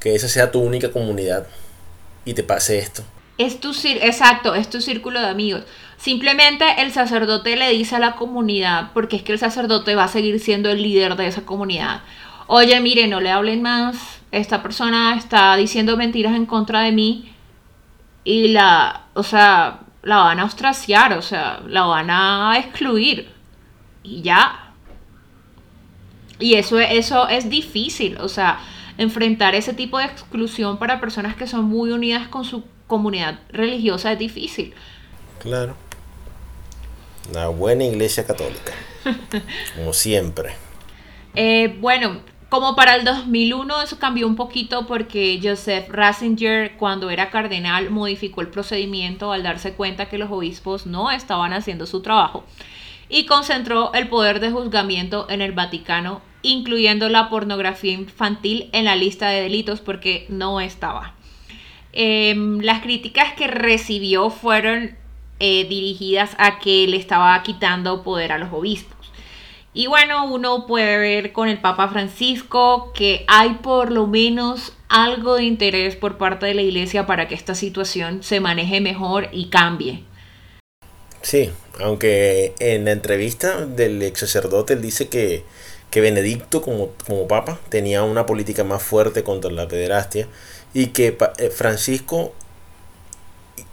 [0.00, 1.46] que esa sea tu única comunidad
[2.24, 3.02] y te pase esto.
[3.36, 5.64] Es tu, exacto, es tu círculo de amigos.
[5.98, 10.08] Simplemente el sacerdote le dice a la comunidad, porque es que el sacerdote va a
[10.08, 12.02] seguir siendo el líder de esa comunidad.
[12.46, 17.32] Oye, mire, no le hablen más, esta persona está diciendo mentiras en contra de mí
[18.22, 23.30] y la, o sea, la van a ostraciar, o sea, la van a excluir
[24.04, 24.72] y ya.
[26.38, 28.60] Y eso, eso es difícil, o sea,
[28.98, 34.12] enfrentar ese tipo de exclusión para personas que son muy unidas con su comunidad religiosa
[34.12, 34.74] es difícil.
[35.40, 35.87] Claro.
[37.30, 38.72] Una buena iglesia católica.
[39.76, 40.54] como siempre.
[41.34, 47.30] Eh, bueno, como para el 2001 eso cambió un poquito porque Joseph Ratzinger cuando era
[47.30, 52.44] cardenal modificó el procedimiento al darse cuenta que los obispos no estaban haciendo su trabajo
[53.08, 58.96] y concentró el poder de juzgamiento en el Vaticano, incluyendo la pornografía infantil en la
[58.96, 61.14] lista de delitos porque no estaba.
[61.92, 64.96] Em, las críticas que recibió fueron
[65.40, 68.98] eh, dirigidas a que le estaba quitando poder a los obispos.
[69.74, 75.36] Y bueno, uno puede ver con el Papa Francisco que hay por lo menos algo
[75.36, 79.50] de interés por parte de la Iglesia para que esta situación se maneje mejor y
[79.50, 80.02] cambie.
[81.22, 85.44] Sí, aunque en la entrevista del ex sacerdote él dice que,
[85.90, 90.26] que Benedicto como, como papa tenía una política más fuerte contra la pederastia
[90.74, 92.32] y que eh, Francisco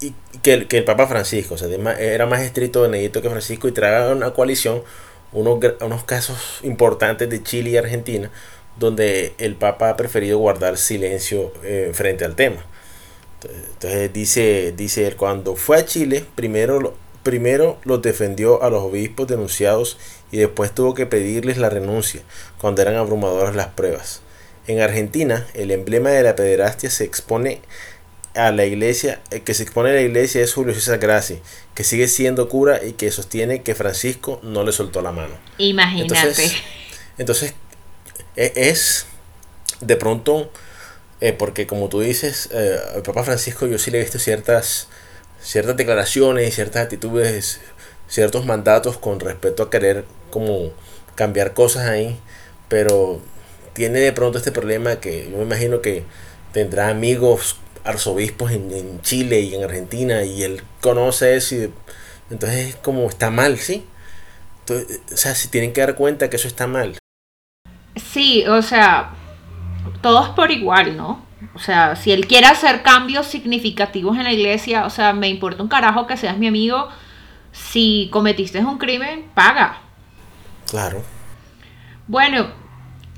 [0.02, 1.68] y que el, que el Papa Francisco, o sea,
[2.00, 4.84] era más estricto Benedicto que Francisco y traía una coalición,
[5.32, 8.32] unos, unos casos importantes de Chile y Argentina,
[8.78, 12.66] donde el Papa ha preferido guardar silencio eh, frente al tema.
[13.44, 19.28] Entonces dice, dice él, cuando fue a Chile, primero, primero los defendió a los obispos
[19.28, 19.98] denunciados
[20.32, 22.22] y después tuvo que pedirles la renuncia
[22.60, 24.22] cuando eran abrumadoras las pruebas.
[24.68, 27.62] En Argentina, el emblema de la pederastia se expone
[28.36, 31.40] a la iglesia, eh, que se expone a la iglesia es Julio César Graci,
[31.74, 35.36] que sigue siendo cura y que sostiene que Francisco no le soltó la mano.
[35.58, 36.52] Imagínate.
[37.18, 37.54] Entonces,
[38.36, 39.08] e, es
[39.82, 40.52] de pronto
[41.22, 44.88] Eh, porque como tú dices, eh, el Papa Francisco yo sí le he visto ciertas,
[45.42, 47.62] ciertas declaraciones y ciertas actitudes,
[48.10, 50.72] ciertos mandatos con respecto a querer como
[51.16, 52.20] cambiar cosas ahí,
[52.68, 53.22] pero
[53.74, 56.04] tiene de pronto este problema que yo me imagino que
[56.52, 61.72] tendrá amigos arzobispos en, Chile y en Argentina y él conoce eso y
[62.30, 63.86] entonces es como está mal, ¿sí?
[64.62, 66.98] Entonces, o sea, si tienen que dar cuenta que eso está mal.
[67.96, 69.12] Sí, o sea,
[70.02, 71.24] todos por igual, ¿no?
[71.54, 75.62] O sea, si él quiere hacer cambios significativos en la iglesia, o sea, me importa
[75.62, 76.90] un carajo que seas mi amigo.
[77.52, 79.80] Si cometiste un crimen, paga.
[80.70, 81.04] Claro.
[82.08, 82.48] Bueno,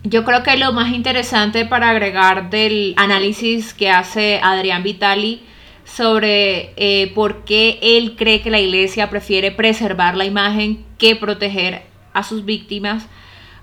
[0.09, 5.43] yo creo que lo más interesante para agregar del análisis que hace Adrián Vitali
[5.83, 11.83] sobre eh, por qué él cree que la iglesia prefiere preservar la imagen que proteger
[12.13, 13.07] a sus víctimas,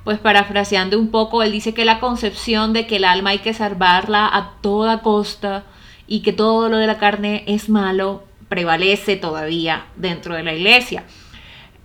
[0.05, 3.55] pues parafraseando un poco, él dice que la concepción de que el alma hay que
[3.55, 5.65] salvarla a toda costa
[6.07, 11.05] y que todo lo de la carne es malo prevalece todavía dentro de la iglesia.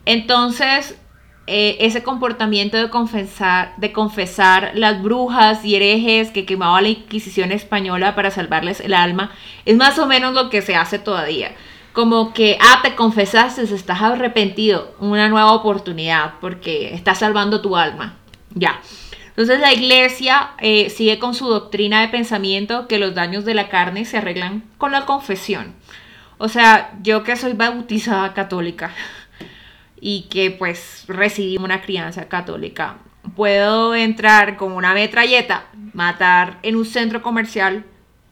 [0.05, 0.97] Entonces,
[1.49, 7.51] eh, ese comportamiento de confesar, de confesar las brujas y herejes que quemaba la Inquisición
[7.51, 9.31] española para salvarles el alma,
[9.65, 11.51] es más o menos lo que se hace todavía.
[11.91, 18.15] Como que, ah, te confesaste, estás arrepentido, una nueva oportunidad porque estás salvando tu alma.
[18.53, 18.79] Ya.
[19.29, 23.69] Entonces la iglesia eh, sigue con su doctrina de pensamiento que los daños de la
[23.69, 25.73] carne se arreglan con la confesión.
[26.37, 28.93] O sea, yo que soy bautizada católica,
[30.01, 32.97] y que pues recibí una crianza católica.
[33.35, 37.85] Puedo entrar con una metralleta, matar en un centro comercial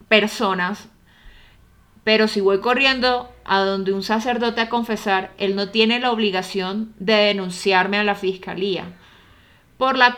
[0.08, 0.88] personas,
[2.04, 6.94] pero si voy corriendo a donde un sacerdote a confesar, él no tiene la obligación
[6.98, 8.84] de denunciarme a la fiscalía
[9.78, 10.16] por la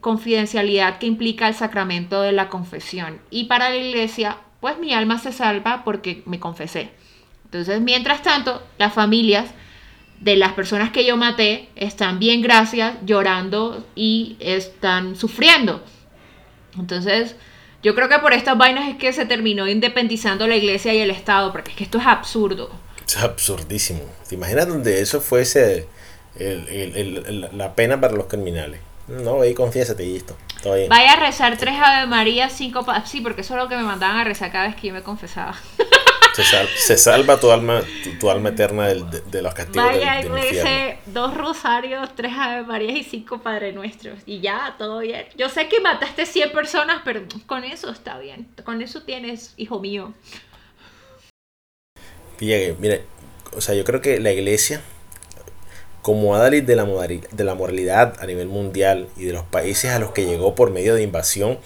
[0.00, 3.20] confidencialidad que implica el sacramento de la confesión.
[3.30, 6.90] Y para la iglesia, pues mi alma se salva porque me confesé.
[7.44, 9.50] Entonces, mientras tanto, las familias
[10.20, 15.82] de las personas que yo maté están bien, gracias, llorando y están sufriendo.
[16.78, 17.36] Entonces,
[17.82, 21.10] yo creo que por estas vainas es que se terminó independizando la iglesia y el
[21.10, 22.70] Estado, porque es que esto es absurdo.
[23.06, 24.00] Es absurdísimo.
[24.28, 25.86] ¿Te imaginas donde eso fuese
[26.38, 28.80] la pena para los criminales?
[29.06, 30.36] No, ahí confiésate y listo.
[30.88, 32.84] Vaya a rezar tres Ave María, cinco...
[33.06, 35.02] Sí, porque eso es lo que me mandaban a rezar cada vez que yo me
[35.02, 35.54] confesaba.
[36.42, 37.82] Se, salva tu alma,
[38.20, 43.42] tu, alma eterna de, los castigos Vaya, del, dos rosarios, tres Ave Marías y cinco
[43.42, 44.20] Padre Nuestros.
[44.24, 45.26] Y ya, todo bien.
[45.36, 48.48] Yo sé que mataste 100 personas, pero con eso está bien.
[48.64, 50.14] Con eso tienes, hijo mío.
[52.40, 53.04] Mire, mire,
[53.56, 54.80] o sea, yo creo que la iglesia,
[56.02, 59.98] como Adalid de la, de la moralidad a nivel mundial y de los países a
[59.98, 61.58] los que llegó por medio de invasión,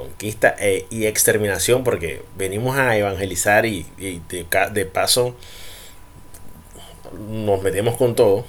[0.00, 5.34] conquista eh, y exterminación, porque venimos a evangelizar y, de, paso
[7.28, 8.44] nos metemos con todo,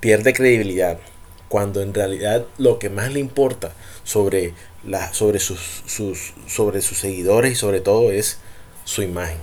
[0.00, 0.98] pierde credibilidad.
[1.48, 3.72] Cuando en realidad lo que más le importa
[4.02, 5.82] sobre, la, sobre, sus,
[6.48, 8.38] sobre sus seguidores y sobre todo es
[8.84, 9.38] su imagen.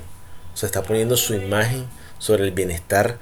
[0.54, 3.18] O sea, está poniendo su imagen sobre el bienestar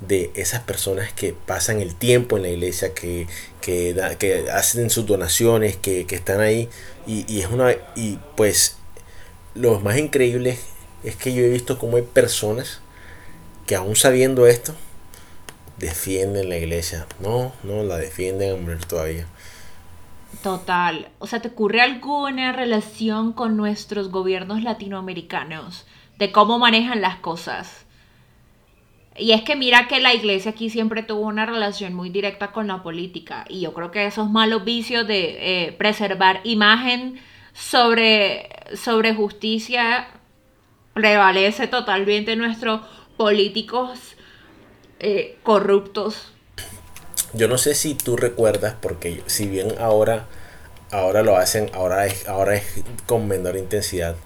[0.00, 3.26] de esas personas que pasan el tiempo en la iglesia, que,
[3.60, 6.68] que, que hacen sus donaciones, que, que están ahí
[7.06, 7.72] y, es una.
[7.94, 8.78] Y pues.
[9.54, 10.58] Lo más increíble
[11.04, 12.80] es que yo he visto cómo hay personas
[13.68, 14.74] que aún sabiendo esto,
[15.78, 17.06] defienden la iglesia.
[17.20, 19.26] No, no, la defienden a morir todavía.
[20.42, 21.08] Total.
[21.20, 25.86] O sea, ¿te ocurre alguna relación con nuestros gobiernos latinoamericanos?
[26.18, 27.83] De cómo manejan las cosas.
[29.16, 32.66] Y es que mira que la iglesia aquí siempre tuvo una relación muy directa con
[32.66, 33.44] la política.
[33.48, 37.20] Y yo creo que esos malos vicios de eh, preservar imagen
[37.52, 40.08] sobre, sobre justicia
[40.94, 42.80] prevalece totalmente nuestros
[43.16, 44.16] políticos
[44.98, 46.32] eh, corruptos.
[47.34, 50.26] Yo no sé si tú recuerdas, porque si bien ahora,
[50.90, 54.16] ahora lo hacen, ahora es, ahora es con menor intensidad.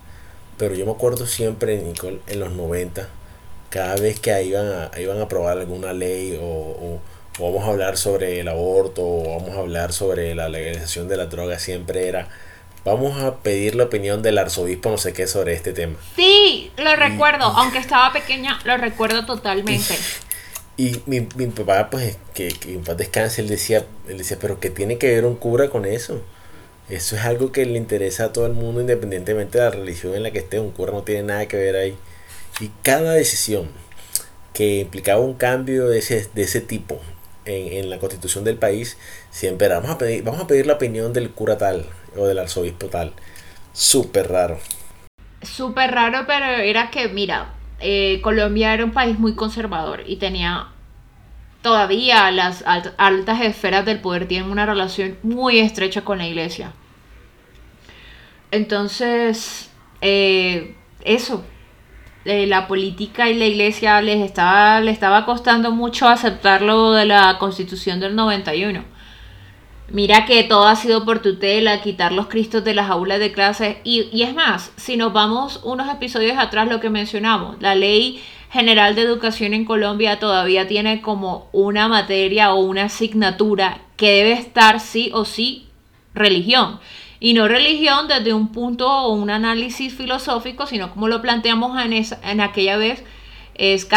[0.57, 3.18] Pero yo me acuerdo siempre, Nicole, en los 90
[3.71, 7.01] cada vez que iban a, iban a aprobar alguna ley o,
[7.39, 11.27] vamos a hablar sobre el aborto o vamos a hablar sobre la legalización de la
[11.27, 12.29] droga, siempre era
[12.85, 15.97] vamos a pedir la opinión del arzobispo no sé qué sobre este tema.
[16.17, 19.95] Sí, lo recuerdo, aunque estaba pequeña, lo recuerdo totalmente.
[20.79, 24.71] Y, mi, papá, pues, que, que en paz descanse, él decía, él decía, pero ¿qué
[24.71, 26.23] tiene que ver un cura con eso?
[26.89, 30.23] Eso es algo que le interesa a todo el mundo independientemente de la religión en
[30.23, 30.59] la que esté.
[30.59, 31.97] Un cura no tiene nada que ver ahí.
[32.61, 33.69] Y cada decisión
[34.53, 37.01] que implicaba un cambio de ese, de ese tipo
[37.45, 38.99] en, en, la constitución del país,
[39.31, 41.87] siempre era, vamos a, pedir, vamos a pedir la opinión del cura tal
[42.17, 43.13] o del arzobispo tal.
[43.73, 44.59] Súper raro.
[45.43, 50.69] Súper raro, pero era que, mira, eh, Colombia era un país muy conservador y tenía
[51.63, 56.73] todavía las altas esferas del poder tienen una relación muy estrecha con la iglesia.
[58.51, 61.45] Entonces, eh, eso,
[62.29, 67.07] eh, la política y la iglesia les estaba, les estaba costando mucho aceptar lo de
[67.07, 68.85] la constitución del 91.
[69.91, 73.79] Mira que todo ha sido por tutela, quitar los cristos de las aulas de clases.
[73.85, 78.23] Y, y es más, si nos vamos unos episodios atrás, lo que mencionamos, la ley
[78.51, 84.33] general de educación en Colombia todavía tiene como una materia o una asignatura que debe
[84.33, 85.69] estar sí o sí
[86.15, 86.81] religión.
[87.21, 91.93] Y no religión desde un punto o un análisis filosófico, sino como lo planteamos en,
[91.93, 93.03] en aquella vez,
[93.55, 93.89] es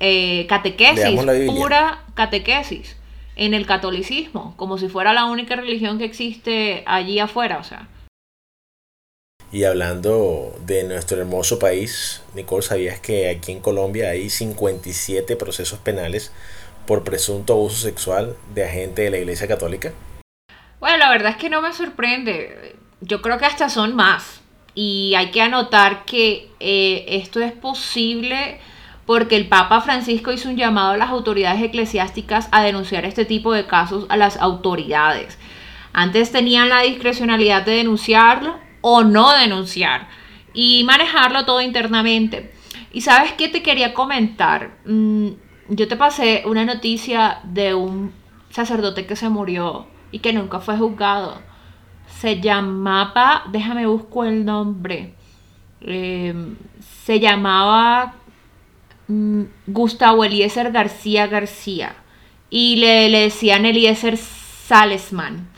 [0.00, 2.96] eh, catequesis, pura catequesis
[3.36, 7.88] en el catolicismo, como si fuera la única religión que existe allí afuera, o sea.
[9.52, 15.78] Y hablando de nuestro hermoso país, Nicole, ¿sabías que aquí en Colombia hay 57 procesos
[15.78, 16.32] penales
[16.88, 19.92] por presunto abuso sexual de agente de la Iglesia Católica?
[20.80, 22.76] Bueno, la verdad es que no me sorprende.
[23.00, 24.42] Yo creo que hasta son más.
[24.74, 28.60] Y hay que anotar que eh, esto es posible
[29.06, 33.52] porque el Papa Francisco hizo un llamado a las autoridades eclesiásticas a denunciar este tipo
[33.52, 35.38] de casos a las autoridades.
[35.92, 40.08] Antes tenían la discrecionalidad de denunciarlo o no denunciar
[40.52, 42.52] y manejarlo todo internamente.
[42.92, 44.78] Y sabes qué te quería comentar.
[44.86, 45.28] Mm,
[45.68, 48.12] yo te pasé una noticia de un
[48.50, 51.42] sacerdote que se murió y que nunca fue juzgado.
[52.06, 55.12] Se llamaba, déjame busco el nombre,
[55.80, 56.54] em,
[57.04, 58.14] se llamaba
[59.08, 61.96] mm, Gustavo Eliezer García García
[62.48, 65.48] y le, le decían Eliezer Salesman.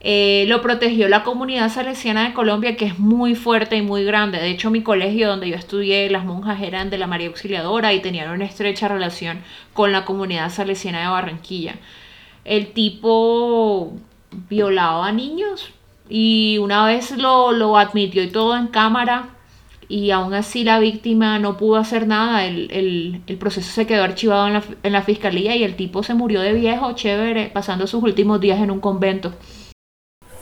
[0.00, 4.38] Eh, lo protegió la comunidad salesiana de Colombia, que es muy fuerte y muy grande.
[4.38, 8.02] De hecho, mi colegio donde yo estudié, las monjas eran de la María Auxiliadora y
[8.02, 9.38] tenían una estrecha relación
[9.72, 11.76] con la comunidad salesiana de Barranquilla
[12.44, 13.92] el tipo
[14.48, 15.70] violaba a niños
[16.08, 19.30] y una vez lo, admitió y todo en cámara
[19.88, 24.54] y aún así la víctima no pudo hacer nada, el, proceso se quedó archivado en
[24.54, 28.40] la, en la, fiscalía y el tipo se murió de viejo, chévere, pasando sus últimos
[28.40, 29.34] días en un convento.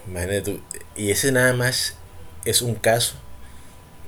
[0.06, 0.60] Imagínate
[0.96, 1.96] y ese nada más
[2.44, 3.14] es un caso,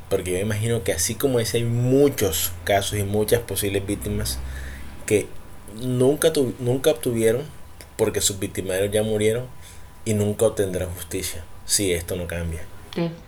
[0.09, 4.39] porque yo imagino que así como ese hay muchos casos y muchas posibles víctimas
[5.07, 5.27] que
[5.81, 7.43] nunca, nunca obtuvieron
[7.97, 9.47] porque sus victimarios ya murieron
[10.05, 12.63] y nunca obtendrá justicia si esto no cambia.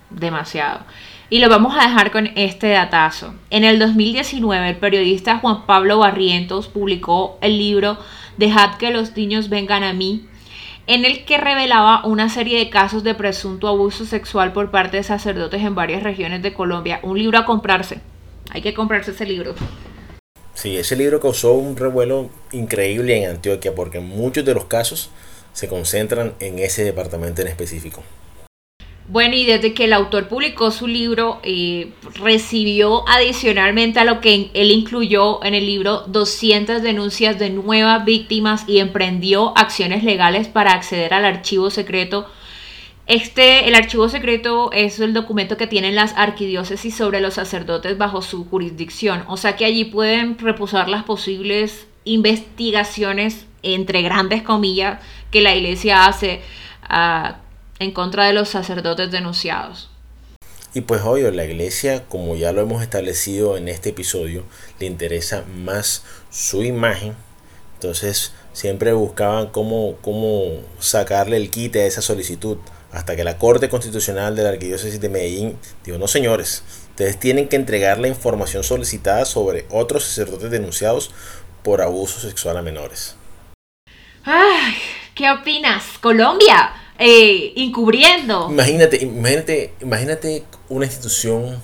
[0.09, 0.81] demasiado.
[1.29, 3.33] Y lo vamos a dejar con este datazo.
[3.49, 7.97] En el 2019, el periodista Juan Pablo Barrientos publicó el libro
[8.37, 10.25] Dejad que los niños vengan a mí,
[10.85, 15.03] en el que revelaba una serie de casos de presunto abuso sexual por parte de
[15.03, 17.01] sacerdotes en varias regiones de Colombia.
[17.03, 17.99] Un libro a comprarse.
[18.51, 19.53] Hay que comprarse ese libro.
[20.57, 25.11] Sí, ese libro causó un revuelo increíble en Antioquia porque muchos de los casos
[25.53, 28.01] se concentran en ese departamento en específico.
[29.07, 34.49] Bueno, y desde que el autor publicó su libro, eh, recibió adicionalmente a lo que
[34.51, 40.71] él incluyó en el libro 200 denuncias de nuevas víctimas y emprendió acciones legales para
[40.71, 42.25] acceder al archivo secreto
[43.07, 48.21] este, el archivo secreto es el documento que tienen las arquidiócesis sobre los sacerdotes bajo
[48.21, 49.23] su jurisdicción.
[49.27, 55.01] O sea que allí pueden reposar las posibles investigaciones, entre grandes comillas,
[55.31, 56.41] que la iglesia hace
[56.83, 57.37] ah,
[57.79, 59.89] en contra de los sacerdotes denunciados.
[60.73, 64.43] Y pues obvio, la iglesia, como ya lo hemos establecido en este episodio,
[64.79, 67.15] le interesa más su imagen.
[67.75, 70.43] Entonces siempre buscaban cómo, cómo
[70.79, 72.57] sacarle el quite a esa solicitud
[72.91, 77.47] hasta que la Corte Constitucional de la Arquidiócesis de Medellín dijo, no señores, ustedes tienen
[77.47, 81.11] que entregar la información solicitada sobre otros sacerdotes denunciados
[81.63, 83.15] por abuso sexual a menores.
[84.23, 84.73] Ay,
[85.15, 85.83] ¿qué opinas?
[86.01, 88.47] Colombia, eh, encubriendo.
[88.49, 91.61] Imagínate, imagínate, imagínate una institución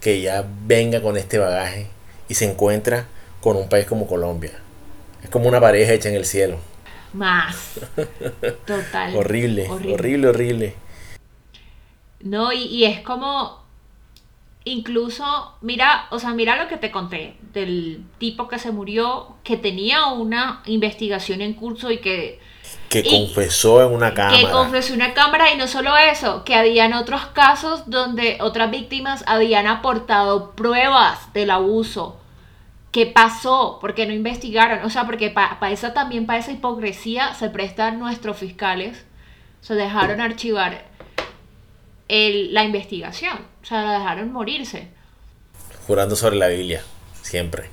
[0.00, 1.86] que ya venga con este bagaje
[2.28, 3.08] y se encuentra
[3.40, 4.52] con un país como Colombia.
[5.22, 6.58] Es como una pareja hecha en el cielo
[7.14, 7.80] más.
[8.66, 9.16] Total.
[9.16, 10.76] horrible, horrible, horrible,
[12.20, 13.62] No, y, es como,
[14.64, 19.56] incluso, mira, o sea, mira lo que te conté del tipo que se murió, que
[19.56, 22.40] tenía una investigación en curso y que...
[22.88, 24.38] Que confesó en una cámara.
[24.38, 28.70] Que confesó en una cámara y no solo eso, que habían otros casos donde otras
[28.70, 32.21] víctimas habían aportado pruebas del abuso
[32.92, 33.78] ¿Qué pasó?
[33.80, 34.84] porque no investigaron?
[34.84, 39.04] O sea, porque para eso también, para esa hipocresía, se prestan nuestros fiscales.
[39.62, 40.84] Se dejaron archivar
[42.08, 43.38] el, la investigación.
[43.62, 44.88] O sea, la dejaron morirse.
[45.86, 46.82] Jurando sobre la Biblia,
[47.22, 47.70] siempre.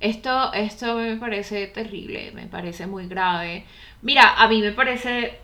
[0.00, 3.66] Esto, esto me parece terrible, me parece muy grave.
[4.00, 5.38] Mira, a mí me parece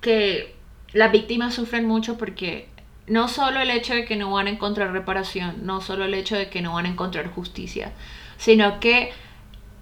[0.00, 0.56] que
[0.92, 2.68] las víctimas sufren mucho porque
[3.08, 6.36] no solo el hecho de que no van a encontrar reparación, no solo el hecho
[6.36, 7.92] de que no van a encontrar justicia,
[8.38, 9.12] sino que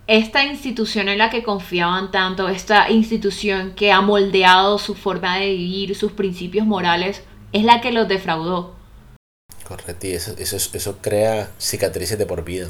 [0.07, 5.51] esta institución en la que confiaban tanto, esta institución que ha moldeado su forma de
[5.51, 7.23] vivir, sus principios morales,
[7.53, 8.75] es la que los defraudó.
[9.67, 12.69] Correcto, y eso, eso, eso crea cicatrices de por vida.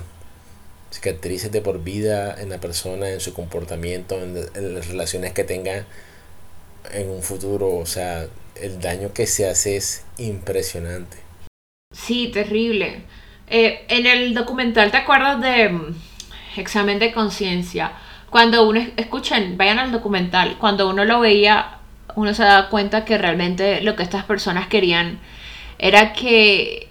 [0.91, 5.45] Cicatrices de por vida en la persona, en su comportamiento, en, en las relaciones que
[5.45, 5.85] tenga
[6.93, 7.77] en un futuro.
[7.77, 8.29] O sea,
[8.61, 11.19] el daño que se hace es impresionante.
[11.93, 13.03] Sí, terrible.
[13.49, 15.95] Eh, en el documental, ¿te acuerdas de mm,
[16.57, 17.93] Examen de Conciencia?
[18.31, 21.79] Cuando uno, escuchen, vayan al documental, cuando uno lo veía,
[22.17, 25.21] uno se da cuenta que realmente lo que estas personas querían
[25.79, 26.91] era que,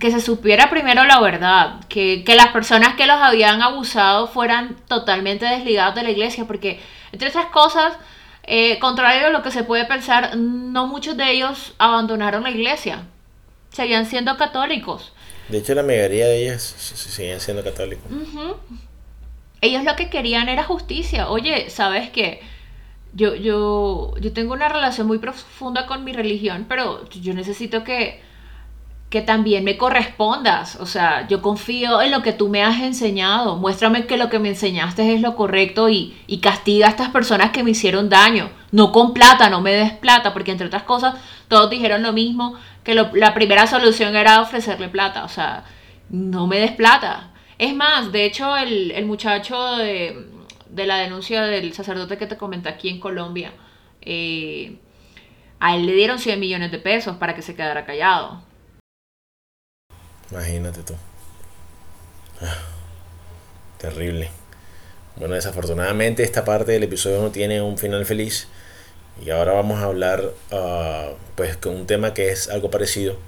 [0.00, 4.76] que se supiera primero la verdad, que, que las personas que los habían abusado fueran
[4.88, 6.80] totalmente desligadas de la iglesia, porque
[7.12, 7.92] entre esas cosas
[8.44, 13.04] eh, contrario a lo que se puede pensar, no muchos de ellos abandonaron la iglesia.
[13.70, 15.12] Seguían siendo católicos.
[15.48, 18.10] De hecho, la mayoría de ellos seguían siendo católicos.
[19.60, 21.30] Ellos lo que querían era justicia.
[21.30, 22.40] Oye, ¿sabes qué?
[23.14, 28.20] Yo, yo, yo tengo una relación muy profunda con mi religión, pero yo necesito que
[29.12, 30.76] que también me correspondas.
[30.76, 33.56] O sea, yo confío en lo que tú me has enseñado.
[33.56, 37.62] Muéstrame que lo que me enseñaste es lo correcto y, castiga a estas personas que
[37.62, 38.48] me hicieron daño.
[38.70, 42.54] No con plata, no me des plata, porque entre otras cosas todos dijeron lo mismo,
[42.84, 45.24] que la primera solución era ofrecerle plata.
[45.24, 45.64] O sea,
[46.08, 47.32] no me des plata.
[47.58, 50.26] Es más, de hecho, el, muchacho de,
[50.74, 53.52] la denuncia del sacerdote que te comenté aquí en Colombia,
[54.00, 54.78] eh,
[55.60, 58.51] a él le dieron 100 millones de pesos para que se quedara callado.
[60.32, 60.94] Imagínate tú.
[62.40, 62.56] Ah,
[63.76, 64.30] terrible.
[65.16, 68.48] Bueno, desafortunadamente esta parte del episodio no tiene un final feliz.
[69.22, 73.18] Y ahora vamos a hablar uh, pues con un tema que es algo parecido,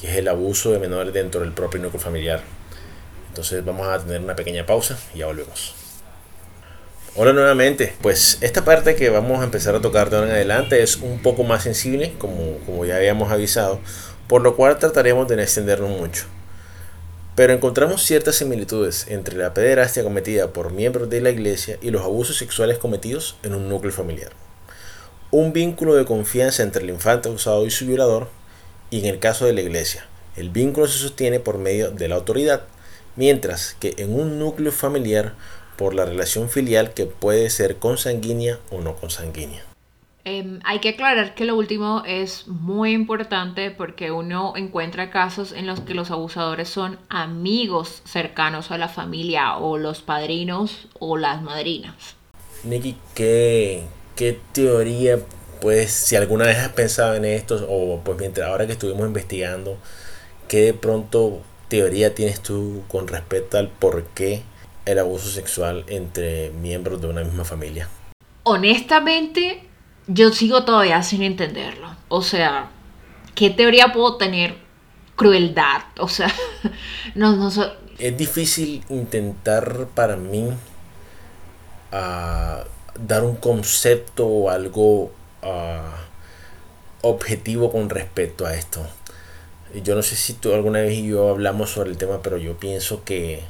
[0.00, 2.42] que es el abuso de menores dentro del propio núcleo familiar.
[3.28, 5.74] Entonces vamos a tener una pequeña pausa y ya volvemos.
[7.16, 10.82] Hola nuevamente, pues esta parte que vamos a empezar a tocar de ahora en adelante
[10.82, 13.80] es un poco más sensible, como, como ya habíamos avisado,
[14.28, 16.24] por lo cual trataremos de no extendernos mucho.
[17.36, 22.02] Pero encontramos ciertas similitudes entre la pederastia cometida por miembros de la iglesia y los
[22.02, 24.32] abusos sexuales cometidos en un núcleo familiar.
[25.30, 28.28] Un vínculo de confianza entre el infante abusado y su violador,
[28.90, 30.06] y en el caso de la iglesia,
[30.36, 32.62] el vínculo se sostiene por medio de la autoridad,
[33.16, 35.34] mientras que en un núcleo familiar
[35.76, 39.62] por la relación filial que puede ser consanguínea o no consanguínea.
[40.28, 45.68] Em, hay que aclarar que lo último es muy importante porque uno encuentra casos en
[45.68, 51.42] los que los abusadores son amigos cercanos a la familia o los padrinos o las
[51.42, 52.16] madrinas.
[52.64, 53.84] Nikki, ¿qué,
[54.16, 55.20] qué teoría,
[55.60, 59.78] pues, si alguna vez has pensado en esto o pues mientras ahora que estuvimos investigando,
[60.48, 64.42] qué de pronto teoría tienes tú con respecto al por qué
[64.86, 67.88] el abuso sexual entre miembros de una misma familia?
[68.42, 69.65] Honestamente,
[70.06, 71.88] yo sigo todavía sin entenderlo.
[72.08, 72.70] O sea,
[73.34, 74.56] ¿qué teoría puedo tener?
[75.16, 75.82] Crueldad.
[75.98, 76.32] O sea,
[77.14, 77.50] no, no
[77.98, 80.48] Es difícil intentar para mí
[81.92, 82.64] uh,
[82.98, 85.90] dar un concepto o algo uh,
[87.02, 88.86] objetivo con respecto a esto.
[89.82, 92.56] Yo no sé si tú alguna vez y yo hablamos sobre el tema, pero yo
[92.56, 93.42] pienso que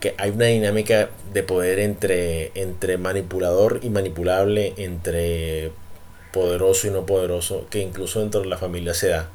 [0.00, 5.72] que hay una dinámica de poder entre, entre manipulador y manipulable, entre
[6.32, 9.30] poderoso y no poderoso, que incluso dentro de la familia se da,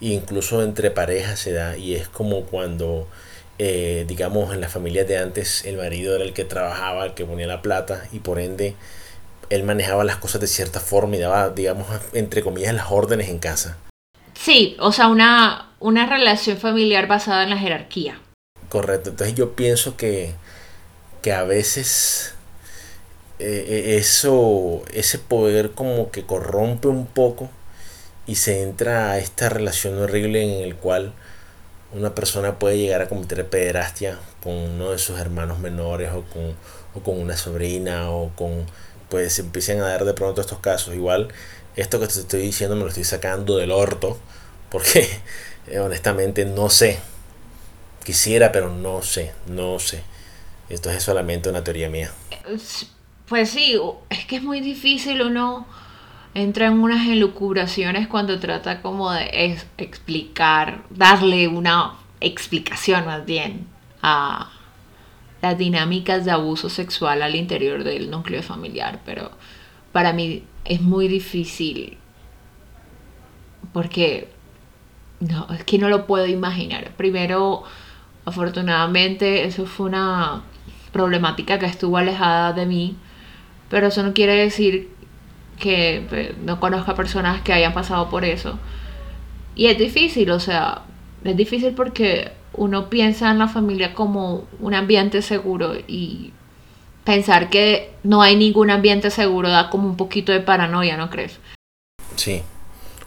[0.00, 3.06] e incluso entre parejas se da, y es como cuando,
[3.58, 7.24] eh, digamos, en las familias de antes, el marido era el que trabajaba, el que
[7.24, 8.74] ponía la plata, y por ende,
[9.50, 13.38] él manejaba las cosas de cierta forma y daba, digamos, entre comillas, las órdenes en
[13.38, 13.78] casa.
[14.34, 18.18] Sí, o sea, una, una relación familiar basada en la jerarquía.
[18.72, 20.32] Correcto, entonces yo pienso que,
[21.20, 22.32] que a veces
[23.38, 27.50] eh, eh, eso, ese poder como que corrompe un poco
[28.26, 31.12] y se entra a esta relación horrible en el cual
[31.92, 36.54] una persona puede llegar a cometer pederastia con uno de sus hermanos menores o con,
[36.94, 38.64] o con una sobrina o con
[39.10, 40.94] pues empiezan a dar de pronto estos casos.
[40.94, 41.28] Igual
[41.76, 44.18] esto que te estoy diciendo me lo estoy sacando del orto
[44.70, 45.06] porque
[45.68, 47.00] eh, honestamente no sé
[48.04, 50.02] Quisiera, pero no sé, no sé.
[50.68, 52.10] Esto es solamente una teoría mía.
[53.28, 53.78] Pues sí,
[54.10, 55.66] es que es muy difícil uno
[56.34, 63.66] entra en unas elucubraciones cuando trata como de explicar, darle una explicación más bien
[64.00, 64.50] a
[65.42, 69.32] las dinámicas de abuso sexual al interior del núcleo familiar, pero
[69.92, 71.98] para mí es muy difícil
[73.72, 74.28] porque
[75.20, 76.92] no, es que no lo puedo imaginar.
[76.96, 77.64] Primero,
[78.24, 80.42] afortunadamente, eso fue una
[80.92, 82.96] problemática que estuvo alejada de mí,
[83.68, 84.90] pero eso no quiere decir
[85.58, 88.58] que pues, no conozca personas que hayan pasado por eso.
[89.54, 90.82] Y es difícil, o sea,
[91.24, 96.32] es difícil porque uno piensa en la familia como un ambiente seguro y
[97.04, 101.38] pensar que no hay ningún ambiente seguro da como un poquito de paranoia, ¿no crees?
[102.16, 102.42] Sí,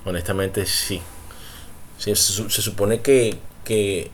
[0.03, 1.01] honestamente sí.
[1.97, 4.11] Se, se supone que, que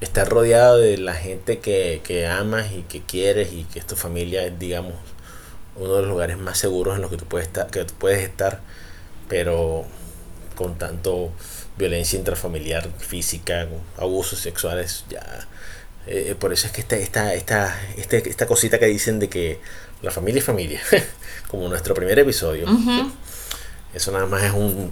[0.00, 3.96] estás rodeado de la gente que, que amas y que quieres y que es tu
[3.96, 4.94] familia es, digamos,
[5.76, 8.20] uno de los lugares más seguros en los que tú puedes estar, que tú puedes
[8.22, 8.60] estar
[9.28, 9.84] pero
[10.56, 11.32] con tanto
[11.76, 15.46] violencia intrafamiliar, física, abusos sexuales, ya.
[16.06, 19.60] eh, por eso es que esta, esta, esta, este- esta cosita que dicen de que
[20.02, 20.80] la familia es familia,
[21.48, 22.66] como nuestro primer episodio.
[23.94, 24.90] Eso nada más es un,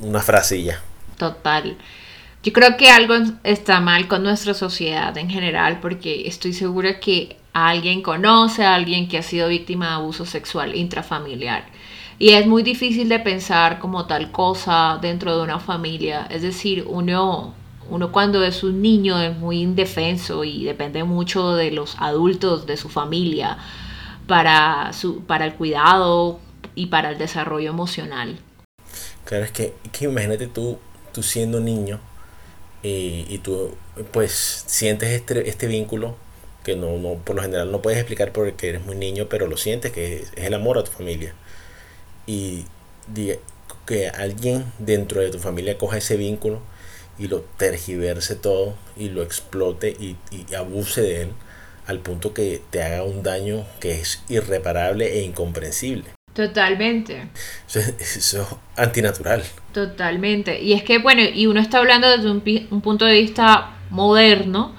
[0.00, 0.80] una frasilla.
[1.16, 1.76] Total.
[2.48, 7.36] Yo creo que algo está mal con nuestra sociedad en general porque estoy segura que
[7.52, 11.66] alguien conoce a alguien que ha sido víctima de abuso sexual intrafamiliar.
[12.18, 16.26] Y es muy difícil de pensar como tal cosa dentro de una familia.
[16.30, 17.52] Es decir, uno,
[17.90, 22.78] uno cuando es un niño es muy indefenso y depende mucho de los adultos de
[22.78, 23.58] su familia
[24.26, 26.40] para, su, para el cuidado
[26.74, 28.38] y para el desarrollo emocional.
[29.26, 30.78] Claro, es que, que imagínate tú,
[31.12, 32.00] tú siendo niño
[32.82, 33.74] eh, y tú
[34.12, 36.16] pues sientes este, este vínculo
[36.64, 39.56] que no, no, por lo general no puedes explicar porque eres muy niño, pero lo
[39.56, 41.34] sientes, que es, es el amor a tu familia.
[42.26, 42.64] Y
[43.12, 43.38] diga-
[43.86, 46.60] que alguien dentro de tu familia coja ese vínculo
[47.18, 51.28] y lo tergiverse todo y lo explote y, y abuse de él
[51.86, 56.04] al punto que te haga un daño que es irreparable e incomprensible.
[56.38, 57.30] Totalmente.
[57.66, 59.42] Eso es, eso es antinatural.
[59.72, 60.62] Totalmente.
[60.62, 64.72] Y es que, bueno, y uno está hablando desde un punto de vista moderno,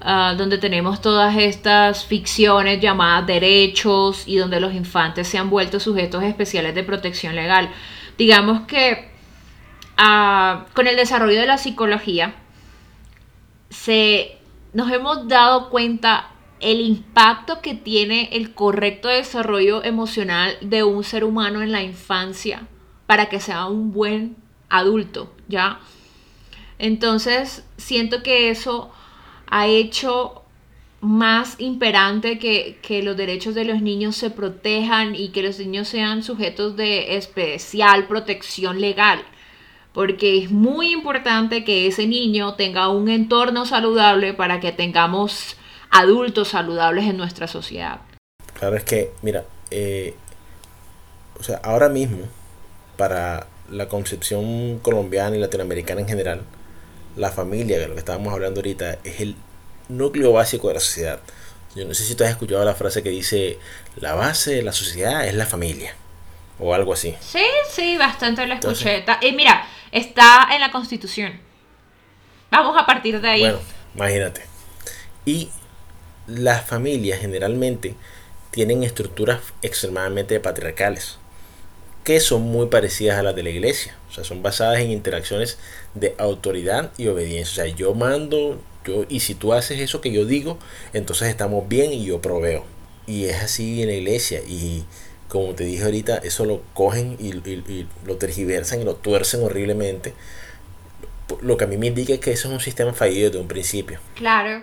[0.00, 5.78] ah, donde tenemos todas estas ficciones llamadas derechos y donde los infantes se han vuelto
[5.78, 7.70] sujetos especiales de protección legal.
[8.18, 9.12] Digamos que
[9.96, 12.34] ah, con el desarrollo de la psicología,
[13.70, 14.38] se,
[14.72, 16.33] nos hemos dado cuenta
[16.64, 22.66] el impacto que tiene el correcto desarrollo emocional de un ser humano en la infancia
[23.06, 24.36] para que sea un buen
[24.70, 25.80] adulto, ¿ya?
[26.78, 28.90] Entonces, siento que eso
[29.46, 30.42] ha hecho
[31.00, 35.88] más imperante que, que los derechos de los niños se protejan y que los niños
[35.88, 39.22] sean sujetos de especial protección legal
[39.92, 45.56] porque es muy importante que ese niño tenga un entorno saludable para que tengamos
[45.94, 48.00] adultos saludables en nuestra sociedad.
[48.58, 50.14] Claro, es que, mira, eh,
[51.38, 52.26] o sea, ahora mismo,
[52.96, 56.42] para la concepción colombiana y latinoamericana en general,
[57.16, 59.36] la familia, de lo que estábamos hablando ahorita, es el
[59.88, 61.20] núcleo básico de la sociedad.
[61.76, 63.58] Yo no sé si tú has escuchado la frase que dice,
[63.96, 65.94] la base de la sociedad es la familia,
[66.58, 67.14] o algo así.
[67.20, 69.26] Sí, sí, bastante lo Entonces- escuché.
[69.28, 71.40] Y mira, está en la constitución.
[72.50, 73.40] Vamos a partir de ahí.
[73.42, 73.58] Bueno,
[73.94, 74.44] imagínate.
[75.24, 75.50] Y
[76.26, 77.94] las familias generalmente
[78.50, 81.16] tienen estructuras extremadamente patriarcales,
[82.04, 83.96] que son muy parecidas a las de la iglesia.
[84.10, 85.58] O sea, son basadas en interacciones
[85.94, 87.64] de autoridad y obediencia.
[87.64, 90.58] O sea, yo mando, yo, y si tú haces eso que yo digo,
[90.92, 92.64] entonces estamos bien y yo proveo.
[93.06, 94.40] Y es así en la iglesia.
[94.46, 94.84] Y
[95.28, 99.42] como te dije ahorita, eso lo cogen y, y- y lo tergiversan y lo tuercen
[99.42, 100.14] horriblemente.
[101.40, 103.48] Lo que a mí me indica es que eso es un sistema fallido desde un
[103.48, 103.98] principio.
[104.14, 104.62] Claro,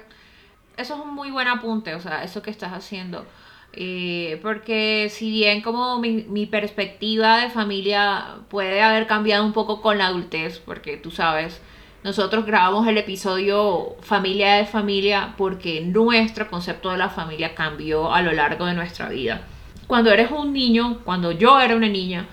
[0.82, 3.26] eso es un muy buen apunte, o sea, eso que estás haciendo.
[3.74, 9.82] Eh, porque si bien como mi, mi perspectiva de familia puede haber cambiado un poco
[9.82, 11.62] con la adultez, porque tú sabes,
[12.04, 18.24] nosotros grabamos el episodio Familia de Familia porque nuestro concepto de la familia cambió a
[18.24, 19.42] lo largo de nuestra vida.
[19.86, 22.26] Cuando eres un niño, cuando yo era una niña,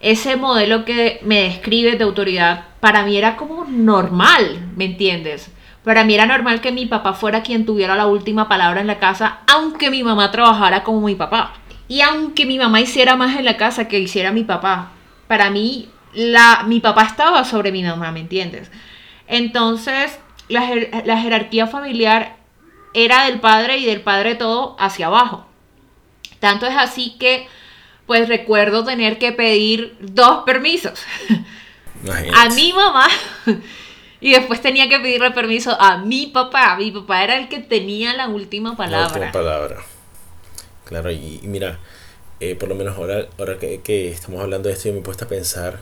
[0.00, 5.52] ese modelo que me describe de autoridad, para mí era como normal, ¿me entiendes?
[5.84, 8.98] Para mí era normal que mi papá fuera quien tuviera la última palabra en la
[8.98, 11.54] casa, aunque mi mamá trabajara como mi papá.
[11.88, 14.90] Y aunque mi mamá hiciera más en la casa que hiciera mi papá.
[15.26, 18.70] Para mí, la, mi papá estaba sobre mi mamá, ¿me entiendes?
[19.26, 20.18] Entonces,
[20.48, 22.36] la, jer- la jerarquía familiar
[22.92, 25.46] era del padre y del padre todo hacia abajo.
[26.40, 27.48] Tanto es así que,
[28.06, 31.04] pues recuerdo tener que pedir dos permisos.
[32.34, 33.08] A mi mamá
[34.20, 36.76] y después tenía que pedirle permiso a mi papá.
[36.76, 39.08] Mi papá era el que tenía la última palabra.
[39.08, 39.76] La última palabra.
[40.84, 41.78] Claro, y, mira,
[42.40, 45.02] eh, por lo menos ahora, ahora que, que, estamos hablando de esto, yo me he
[45.02, 45.80] puesto a pensar,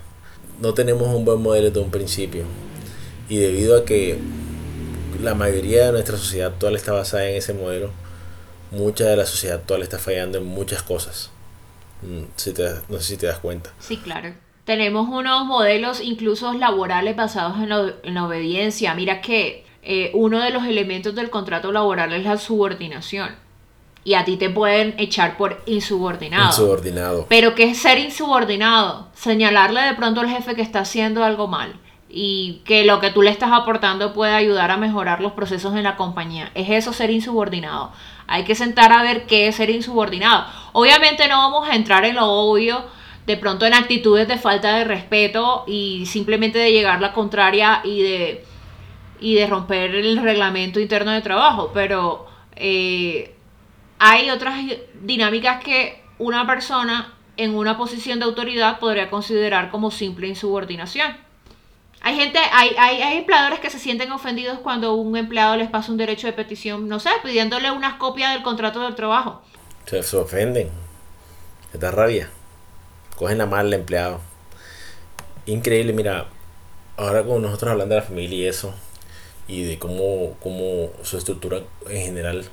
[0.60, 2.44] no tenemos un buen modelo desde un principio.
[3.28, 4.18] Y debido a que
[5.22, 7.90] la mayoría de nuestra sociedad actual está basada en ese modelo,
[8.70, 11.30] mucha de la sociedad actual está fallando en muchas cosas.
[12.02, 13.72] Mm, si te, no sé si te das cuenta.
[13.80, 14.34] Sí, claro.
[14.68, 18.92] Tenemos unos modelos incluso laborales basados en la, obediencia.
[18.92, 23.30] Mira que eh, uno de los elementos del contrato laboral es la subordinación.
[24.04, 26.48] Y a ti te pueden echar por insubordinado.
[26.48, 27.24] Insubordinado.
[27.30, 29.08] Pero ¿qué es ser insubordinado?
[29.14, 31.72] Señalarle de pronto al jefe que está haciendo algo mal
[32.10, 35.84] y que lo que tú le estás aportando puede ayudar a mejorar los procesos en
[35.84, 36.50] la compañía.
[36.54, 37.90] ¿Es eso ser insubordinado?
[38.26, 40.44] Hay que sentar a ver qué es ser insubordinado.
[40.72, 42.97] Obviamente no vamos a entrar en lo obvio
[43.28, 48.00] de pronto en actitudes de falta de respeto y simplemente de llegar la contraria y
[48.00, 48.44] de,
[49.20, 51.70] y de romper el reglamento interno de trabajo.
[51.74, 52.26] Pero
[52.56, 53.34] eh,
[53.98, 54.58] hay otras
[55.02, 61.14] dinámicas que una persona en una posición de autoridad podría considerar como simple insubordinación.
[62.00, 65.92] Hay gente, hay, hay, hay, empleadores que se sienten ofendidos cuando un empleado les pasa
[65.92, 69.42] un derecho de petición, no sé, pidiéndole unas copias del contrato del trabajo.
[69.84, 70.70] Se, ofenden.
[71.72, 72.30] Se da rabia
[73.18, 74.20] cogen la mal al empleado.
[75.46, 76.28] Increíble, mira,
[76.96, 78.72] ahora con nosotros hablando de la familia y eso,
[79.48, 82.44] y de cómo, cómo su estructura en general,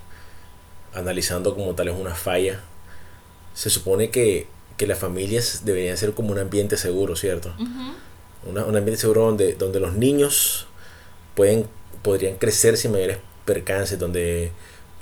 [0.94, 2.62] analizando como tal es una falla,
[3.54, 4.48] se supone que,
[4.78, 7.54] que las familias deberían ser como un ambiente seguro, ¿cierto?
[8.48, 10.68] un ambiente seguro donde, donde los niños
[11.36, 11.68] pueden,
[12.02, 14.52] podrían crecer sin mayores percances, donde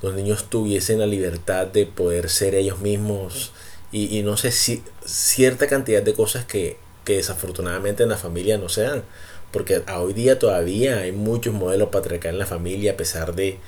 [0.01, 3.51] los niños tuviesen la libertad de poder ser ellos mismos
[3.94, 8.58] y, y no sé si cierta cantidad de cosas que, que desafortunadamente en la familia
[8.58, 9.04] no se dan.
[9.52, 13.60] Porque hoy día todavía hay muchos modelos patriarcales en la familia a pesar de,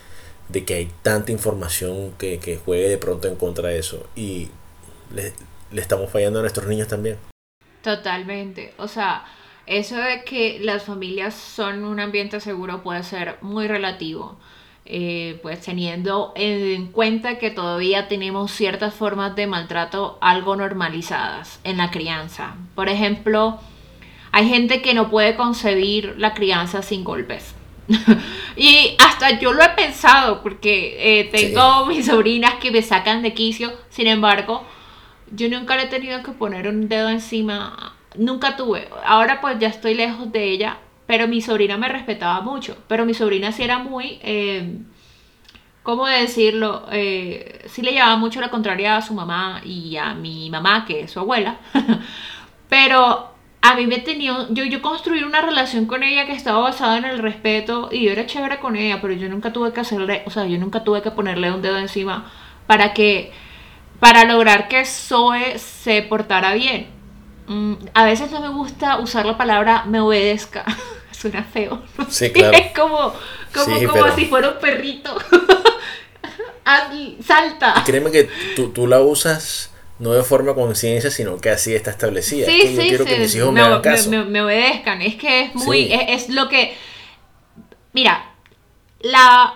[0.50, 4.08] de que hay tanta información que, que, juegue de pronto en contra de eso.
[4.16, 4.50] Y
[5.14, 5.34] le,
[5.72, 7.18] le estamos fallando a nuestros niños también.
[7.84, 8.74] Totalmente.
[8.78, 9.26] O sea,
[9.68, 14.40] eso de que las familias son un ambiente seguro puede ser muy relativo.
[14.88, 21.78] Eh, pues teniendo en cuenta que todavía tenemos ciertas formas de maltrato algo normalizadas en
[21.78, 22.56] la crianza.
[22.76, 23.60] Por ejemplo,
[24.32, 27.56] hay gente que no puede concebir la crianza sin golpes.
[28.56, 33.34] y hasta yo lo he pensado porque eh, tengo mis sobrinas que me sacan de
[33.34, 34.64] quicio, sin embargo,
[35.32, 38.88] yo nunca le he tenido que poner un dedo encima, nunca tuve.
[39.04, 42.78] Ahora pues ya estoy lejos de ella, pero mi sobrina me respetaba mucho.
[42.88, 44.80] Pero mi sobrina sí era muy, eh,
[45.84, 46.88] ¿cómo decirlo?
[46.92, 51.02] Eh, sí le llevaba mucho la contraria a su mamá y a mi mamá, que
[51.02, 51.58] es su abuela.
[52.70, 56.98] pero a mí me tenía, yo, yo construí una relación con ella que estaba basada
[56.98, 60.24] en el respeto y yo era chévere con ella, pero yo nunca tuve que hacerle,
[60.26, 62.32] o sea, yo nunca tuve que ponerle un dedo encima
[62.68, 63.32] para que,
[64.00, 66.95] para lograr que Zoe se portara bien.
[67.48, 70.66] Mm, a veces no me gusta usar la palabra me obedezca.
[71.12, 71.82] Suena feo.
[72.10, 72.58] Sí, claro.
[72.58, 73.14] Es como,
[73.54, 75.16] como, si fuera un perrito.
[77.22, 77.84] Salta.
[77.86, 82.48] créeme que tú, tú, la usas no de forma conciencia, sino que así está establecida.
[82.48, 84.10] Sí, sí, yo quiero que mis hijos me, hagan caso.
[84.10, 85.02] Me, obedezcan.
[85.02, 85.94] Es que es muy.
[85.94, 86.76] Es, lo que.
[87.94, 88.34] Mira,
[89.00, 89.54] la,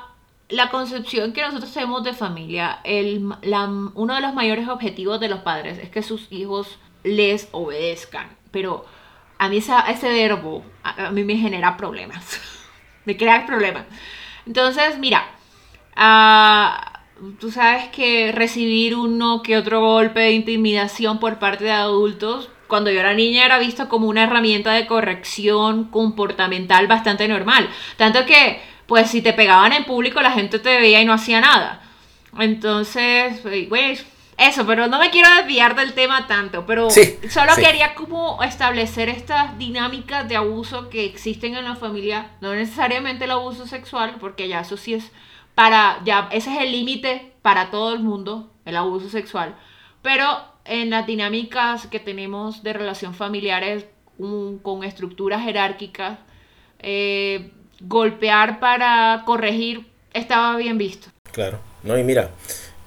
[0.50, 5.30] la concepción que nosotros tenemos de familia, el, la, uno de los mayores objetivos de
[5.30, 8.30] los padres es que sus hijos les obedezcan.
[8.52, 8.86] Pero
[9.38, 12.40] a mí ese verbo a, mí me genera problemas.
[13.06, 13.86] me crea problemas.
[14.46, 15.28] Entonces, mira,
[15.96, 22.50] uh, tú sabes que recibir uno que otro golpe de intimidación por parte de adultos,
[22.68, 27.70] cuando yo era niña era visto como una herramienta de corrección comportamental bastante normal.
[27.98, 31.42] Tanto que, pues, si te pegaban en público, la gente te veía y no hacía
[31.42, 31.82] nada.
[32.38, 33.40] Entonces,
[33.70, 34.06] pues,
[34.40, 39.58] eso, pero no me quiero desviar del tema tanto, pero solo quería como establecer estas
[39.58, 44.62] dinámicas de abuso que existen en la familia, no necesariamente el abuso sexual, porque ya
[44.62, 45.12] eso sí es
[45.56, 49.56] para, ya ese es el límite para todo el mundo, el abuso sexual,
[50.02, 50.26] pero
[50.64, 53.88] en las dinámicas que tenemos de relación familiares
[54.62, 56.18] con estructuras jerárquicas,
[56.80, 61.10] eh, golpear para corregir estaba bien visto.
[61.32, 62.32] Claro, no, y mira,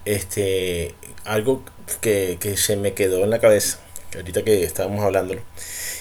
[0.05, 0.94] este,
[1.24, 1.62] algo
[2.00, 3.78] que, se me quedó en la cabeza,
[4.14, 5.40] ahorita que estábamos hablándolo,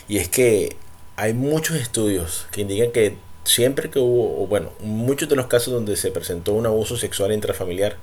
[0.08, 0.76] y es que
[1.16, 5.74] hay muchos estudios que indican que siempre que hubo, o bueno, muchos de los casos
[5.74, 7.98] donde se presentó un abuso sexual intrafamiliar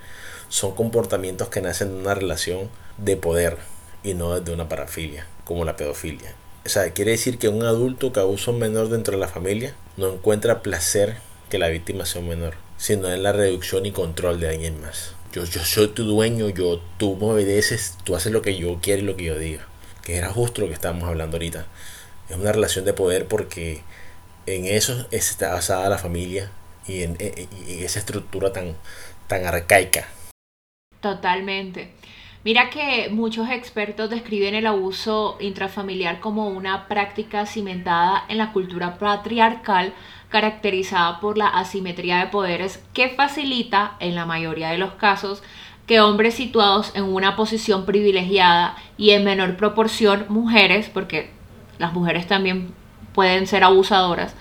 [0.49, 3.59] son comportamientos que nacen de una relación de poder
[4.03, 6.35] y no desde una parafilia, como la pedofilia.
[6.65, 9.75] O sea, quiere decir que un adulto que abusa un menor dentro de la familia
[9.97, 11.17] no encuentra placer
[11.49, 15.15] que la víctima sea un menor, sino en la reducción y control de alguien más.
[15.39, 19.03] Yo, yo soy tu dueño, yo, tú me obedeces, tú haces lo que yo quiero
[19.03, 19.69] y lo que yo diga.
[20.03, 21.65] Que era justo lo que estábamos hablando ahorita.
[22.29, 23.83] Es una relación de poder porque
[24.47, 26.51] en eso está basada la familia
[26.89, 28.75] y en, esa estructura tan,
[29.29, 30.09] tan arcaica.
[31.01, 31.95] Totalmente.
[32.43, 38.99] Mira que muchos expertos describen el abuso intrafamiliar como una práctica cimentada en la cultura
[38.99, 39.95] patriarcal
[40.29, 45.43] caracterizada por la asimetría de poderes que facilita, en la mayoría de los casos,
[45.87, 51.31] que hombres situados en una posición privilegiada y en menor proporción mujeres, porque
[51.79, 52.75] las mujeres también
[53.15, 54.35] pueden ser abusadoras,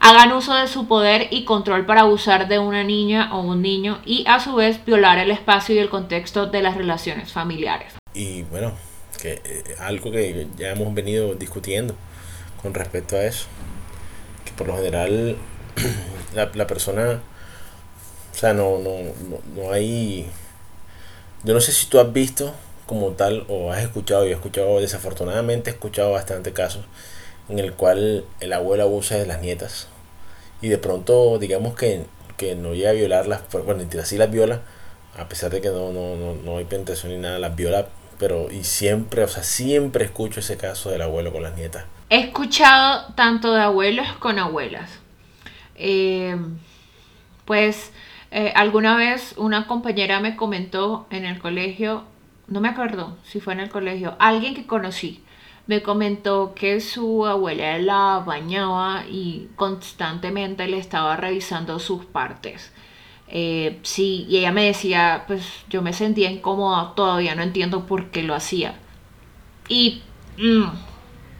[0.00, 4.00] hagan uso de su poder y control para abusar de una niña o un niño
[4.04, 7.94] y a su vez violar el espacio y el contexto de las relaciones familiares.
[8.12, 8.72] Y bueno,
[9.20, 11.94] que eh, algo que ya hemos venido discutiendo
[12.62, 13.46] con respecto a eso,
[14.44, 15.36] que por lo general
[16.34, 17.20] la, la persona,
[18.32, 18.90] o sea, no, no,
[19.28, 20.26] no, no hay,
[21.44, 22.54] yo no sé si tú has visto
[22.86, 26.84] como tal o has escuchado, y he escuchado, desafortunadamente he escuchado bastante casos
[27.48, 29.88] en el cual el abuelo abusa de las nietas
[30.60, 32.04] y de pronto digamos que,
[32.36, 34.62] que no llega a violarlas, bueno, sí las viola,
[35.16, 37.88] a pesar de que no, no, no, no hay penetración ni nada, las viola,
[38.18, 41.84] pero y siempre, o sea, siempre escucho ese caso del abuelo con las nietas.
[42.10, 44.98] He escuchado tanto de abuelos con abuelas.
[45.76, 46.36] Eh,
[47.44, 47.92] pues
[48.32, 52.04] eh, alguna vez una compañera me comentó en el colegio,
[52.48, 55.22] no me acuerdo si fue en el colegio, alguien que conocí,
[55.66, 62.72] me comentó que su abuela la bañaba y constantemente le estaba revisando sus partes.
[63.28, 68.10] Eh, sí, y ella me decía, pues yo me sentía incómoda, todavía no entiendo por
[68.10, 68.74] qué lo hacía.
[69.68, 70.02] Y,
[70.38, 70.89] mm,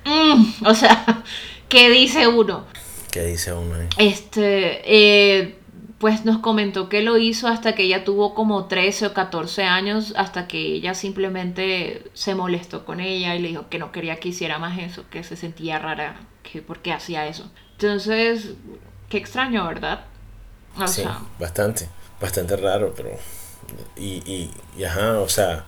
[0.04, 1.22] mm, o sea,
[1.68, 2.64] ¿qué dice uno?
[3.10, 3.74] ¿Qué dice uno?
[3.98, 5.56] Este, eh,
[5.98, 10.14] pues nos comentó que lo hizo hasta que ella tuvo como 13 o 14 años,
[10.16, 14.30] hasta que ella simplemente se molestó con ella y le dijo que no quería que
[14.30, 17.50] hiciera más eso, que se sentía rara, que por qué hacía eso.
[17.72, 18.54] Entonces,
[19.10, 20.04] qué extraño, ¿verdad?
[20.86, 21.04] sí,
[21.38, 21.88] bastante,
[22.20, 23.10] bastante raro, pero...
[23.96, 25.66] Y, y, y, ajá, o sea,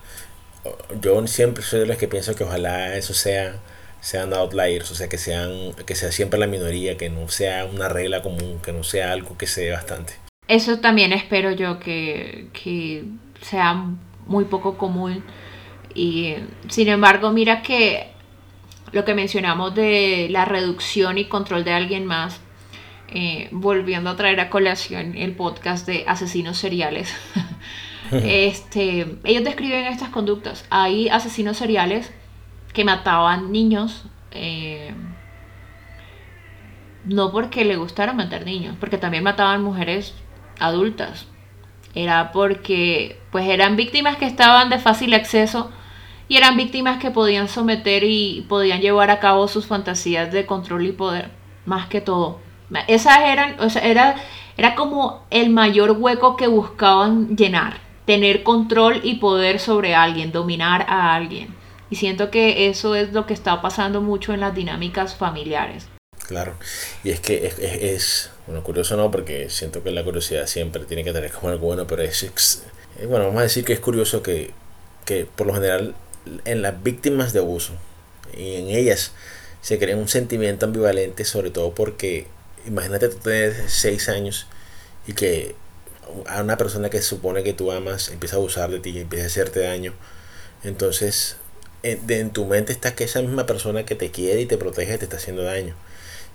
[1.01, 3.57] yo siempre soy de los que pienso que ojalá eso sea
[4.03, 7.89] sean outliers, o sea, que sean que sea siempre la minoría, que no sea una
[7.89, 10.15] regla común, que no sea algo que se dé bastante.
[10.49, 13.05] Eso también espero yo que, que
[13.41, 13.87] sea
[14.27, 15.25] muy poco común.
[15.95, 16.35] Y
[16.69, 18.09] sin embargo, mira que
[18.91, 22.41] lo que mencionamos de la reducción y control de alguien más,
[23.09, 27.15] eh, volviendo a traer a colación el podcast de asesinos seriales,
[28.11, 30.65] este, ellos describen estas conductas.
[30.71, 32.11] Hay asesinos seriales
[32.73, 34.95] que mataban niños, eh,
[37.05, 40.15] no porque le gustara matar niños, porque también mataban mujeres
[40.59, 41.27] adultas.
[41.95, 45.71] Era porque pues eran víctimas que estaban de fácil acceso
[46.29, 50.87] y eran víctimas que podían someter y podían llevar a cabo sus fantasías de control
[50.87, 51.31] y poder,
[51.67, 52.41] más que todo.
[52.89, 54.17] Esas eran, o sea, era,
[54.57, 60.87] era como el mayor hueco que buscaban llenar, tener control y poder sobre alguien, dominar
[60.89, 61.55] a alguien.
[61.93, 65.89] Y siento que eso es lo que está pasando mucho en las dinámicas familiares.
[66.27, 66.55] Claro,
[67.05, 71.13] y es que es, bueno, curioso no, porque siento que la curiosidad siempre tiene que
[71.13, 72.23] tener como algo bueno, pero es,
[72.99, 74.53] eh, bueno, vamos a decir que es curioso que,
[75.05, 75.95] que por lo general
[76.47, 77.75] en las víctimas de abuso
[78.35, 79.13] y en ellas
[79.61, 82.27] se crea un sentimiento ambivalente, sobre todo porque
[82.67, 84.47] imagínate tú tener 6 años
[85.07, 85.57] y que
[86.27, 89.27] a una persona que supone que tú amas empieza a abusar de ti, empieza a
[89.27, 89.93] hacerte daño,
[90.65, 91.37] entonces
[91.83, 95.05] en, tu mente está que esa misma persona que te quiere y te protege te
[95.05, 95.75] está haciendo daño.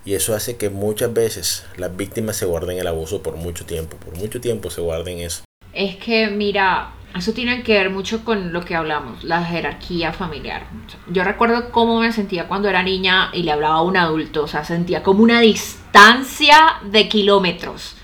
[0.04, 3.96] Y eso hace que muchas veces las víctimas se guarden el abuso por mucho tiempo,
[3.96, 5.42] por mucho tiempo se guarden eso.
[5.72, 10.66] Es que, mira, eso tiene que ver mucho con lo que hablamos, la jerarquía familiar.
[11.08, 14.48] Yo recuerdo cómo me sentía cuando era niña y le hablaba a un adulto, o
[14.48, 17.96] sea, sentía como una distancia de kilómetros.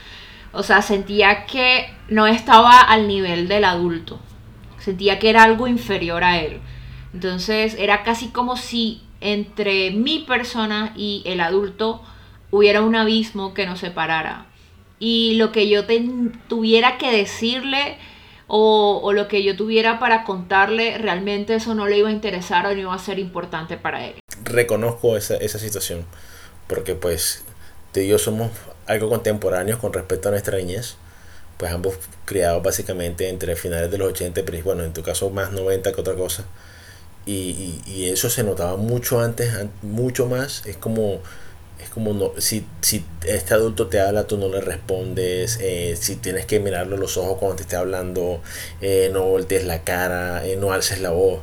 [0.53, 4.21] O sea, sentía que no estaba al nivel del adulto.
[4.79, 6.61] Sentía que era algo inferior a él.
[7.15, 12.03] Entonces era casi como si entre mi persona y el adulto
[12.51, 14.47] hubiera un abismo que nos separara.
[14.99, 15.85] Y lo que yo
[16.49, 17.99] tuviera que decirle
[18.49, 22.75] o, lo que yo tuviera para contarle, realmente eso no le iba a interesar o
[22.75, 24.15] no iba a ser importante para él.
[24.43, 26.05] Reconozco esa, esa situación,
[26.67, 27.45] porque pues
[27.93, 28.51] tú y yo somos
[28.87, 30.97] algo contemporáneos con respecto a nuestra niñez,
[31.59, 35.53] pues ambos criados básicamente entre finales de los 80 y bueno, en tu caso más
[35.53, 36.45] 90 que otra cosa
[37.27, 39.51] Y, y, y eso se notaba mucho antes,
[39.83, 40.65] mucho más.
[40.67, 41.21] Es como
[41.85, 46.17] es como no, si, si este adulto te habla, tú no le respondes, eh, si
[46.17, 48.41] tienes que mirarlo a los ojos cuando te esté hablando,
[48.81, 51.41] eh, no voltees la cara, eh, no alces la voz.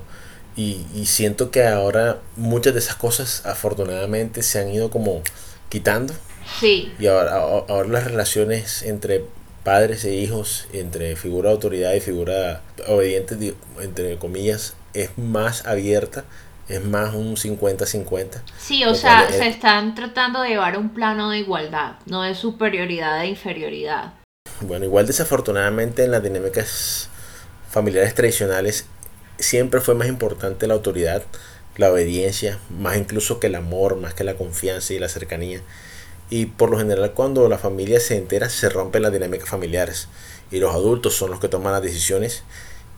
[0.55, 5.21] Y, y, siento que ahora muchas de esas cosas afortunadamente se han ido como
[5.69, 6.13] quitando.
[6.59, 6.91] Sí.
[6.99, 9.23] Y ahora, ahora las relaciones entre
[9.63, 16.25] padres e hijos, entre figura de autoridad y figura obediente, entre comillas, es más abierta
[16.71, 18.41] es más un 50-50.
[18.57, 23.21] Sí, o sea, se están tratando de llevar un plano de igualdad, no de superioridad
[23.21, 24.13] e inferioridad.
[24.61, 27.09] Bueno, igual desafortunadamente en las dinámicas
[27.69, 28.85] familiares tradicionales
[29.37, 31.23] siempre fue más importante la autoridad,
[31.77, 35.61] la obediencia, más incluso que el amor, más que la confianza y la cercanía.
[36.29, 40.07] Y por lo general cuando la familia se entera se rompen las dinámicas familiares
[40.51, 42.43] y los adultos son los que toman las decisiones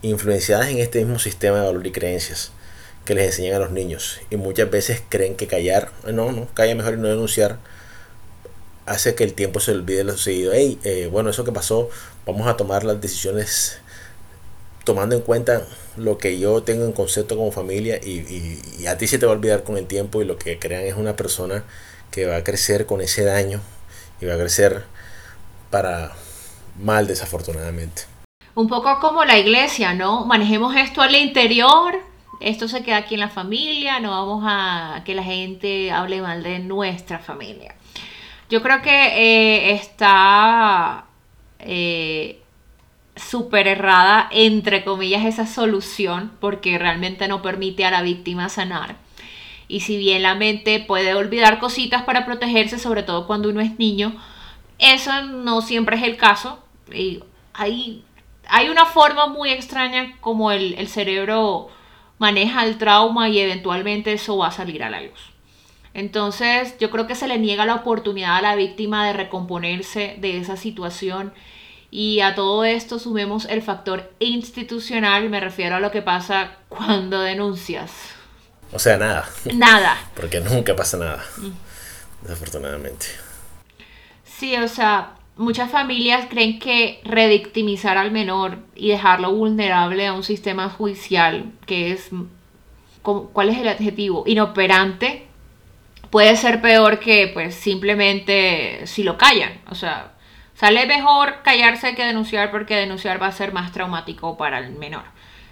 [0.04, 2.52] influenciadas en este mismo sistema de valor y creencias
[3.06, 4.20] que les enseñan a los niños.
[4.30, 7.58] Y muchas veces creen que callar, no, no, calla mejor y no denunciar,
[8.86, 10.54] hace que el tiempo se olvide de lo sucedido.
[10.54, 11.90] Hey, eh, bueno, eso que pasó,
[12.26, 13.80] vamos a tomar las decisiones
[14.84, 19.08] tomando en cuenta lo que yo tengo en concepto como familia y, y, a ti
[19.08, 21.64] se te va a olvidar con el tiempo y lo que crean es una persona
[22.12, 23.62] que va a crecer con ese daño
[24.20, 24.84] y va a crecer
[25.70, 26.12] para
[26.78, 28.13] mal desafortunadamente.
[28.56, 30.26] Un poco como la iglesia, ¿no?
[30.26, 32.00] Manejemos esto al interior
[32.44, 36.44] esto se queda aquí en la familia, no vamos a que la gente hable mal
[36.44, 37.74] de nuestra familia.
[38.50, 41.06] Yo creo que eh, está
[41.60, 42.42] eh,
[43.16, 48.98] súper errada, entre comillas, esa solución, porque realmente no permite a la víctima sanar.
[49.70, 53.80] Y si bien la mente puede olvidar cositas para protegerse, sobre todo cuando uno es
[53.80, 54.22] niño,
[54.80, 56.60] eso no siempre es el caso.
[56.94, 57.24] Y
[57.54, 58.04] hay,
[58.48, 61.70] hay una forma muy extraña como el, el cerebro
[62.18, 65.34] maneja el trauma y eventualmente eso va a salir a la luz.
[65.94, 70.38] Entonces yo creo que se le niega la oportunidad a la víctima de recomponerse de
[70.38, 71.34] esa situación
[71.92, 77.22] y a todo esto sumemos el factor institucional, me refiero a lo que pasa cuando
[77.22, 77.92] denuncias.
[78.72, 79.30] O sea, nada.
[79.54, 79.96] Nada.
[80.16, 82.24] Porque nunca pasa nada, mm.
[82.24, 83.06] desafortunadamente.
[84.26, 90.24] Sí, o sea, muchas familias creen que redictimizar al menor y dejarlo vulnerable a un
[90.24, 92.12] sistema judicial que es,
[93.02, 94.24] ¿cuál es el adjetivo?
[94.28, 95.28] Inoperante,
[96.10, 99.62] puede ser peor que pues simplemente si lo callan.
[99.70, 100.14] O sea,
[100.54, 105.04] sale mejor callarse que denunciar porque denunciar va a ser más traumático para el menor.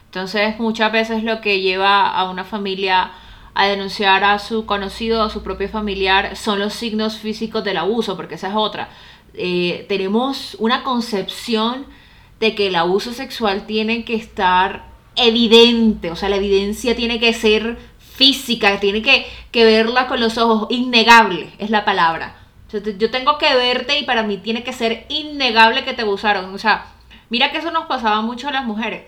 [0.05, 3.11] Entonces muchas veces lo que lleva a una familia
[3.53, 8.15] a denunciar a su conocido, a su propio familiar, son los signos físicos del abuso,
[8.15, 8.89] porque esa es otra
[9.33, 11.85] eh, tenemos una concepción
[12.39, 17.33] de que el abuso sexual tiene que estar evidente, o sea, la evidencia tiene que
[17.33, 22.35] ser física, tiene que, verla con los ojos, innegable es la palabra.
[22.71, 26.53] yo tengo que verte y para mí tiene que ser innegable que te abusaron.
[26.53, 26.85] O sea,
[27.29, 29.03] mira que eso nos pasaba mucho a las mujeres.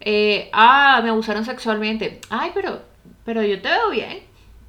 [0.00, 2.20] Eh, ah, me abusaron sexualmente.
[2.28, 2.82] Ay, pero,
[3.24, 4.22] pero yo te veo bien.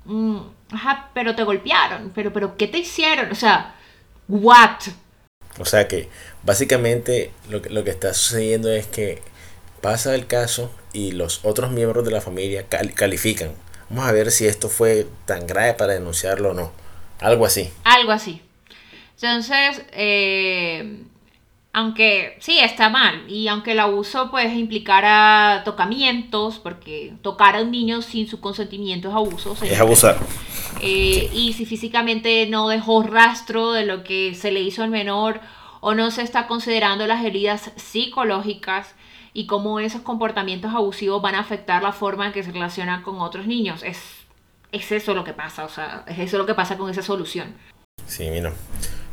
[0.06, 0.38] Mm,
[0.72, 2.12] ajá, pero te golpearon.
[2.16, 3.32] Pero, pero, ¿qué te hicieron?
[3.32, 3.76] O sea,
[4.28, 4.80] What?
[5.60, 6.10] O sea que
[6.44, 9.22] básicamente lo que, lo que está sucediendo es que
[9.82, 13.52] pasa el caso y los otros miembros de la familia califican.
[13.90, 16.72] Vamos a ver si esto fue tan grave para denunciarlo o no.
[17.20, 17.72] Algo así.
[17.84, 18.42] Algo así.
[19.16, 21.04] Entonces, eh,
[21.76, 27.72] aunque sí está mal y aunque el abuso pues implicara tocamientos, porque tocar a un
[27.72, 29.58] niño sin su consentimiento es abuso.
[29.62, 30.18] Es abusar.
[30.80, 35.42] Eh, y si físicamente no dejó rastro de lo que se le hizo al menor
[35.82, 38.96] o no se está considerando las heridas psicológicas
[39.34, 43.20] y cómo esos comportamientos abusivos van a afectar la forma en que se relaciona con
[43.20, 43.84] otros niños.
[43.84, 44.00] Es,
[44.72, 47.54] es eso lo que pasa, o sea, es eso lo que pasa con esa solución.
[48.08, 48.54] Sí, mira,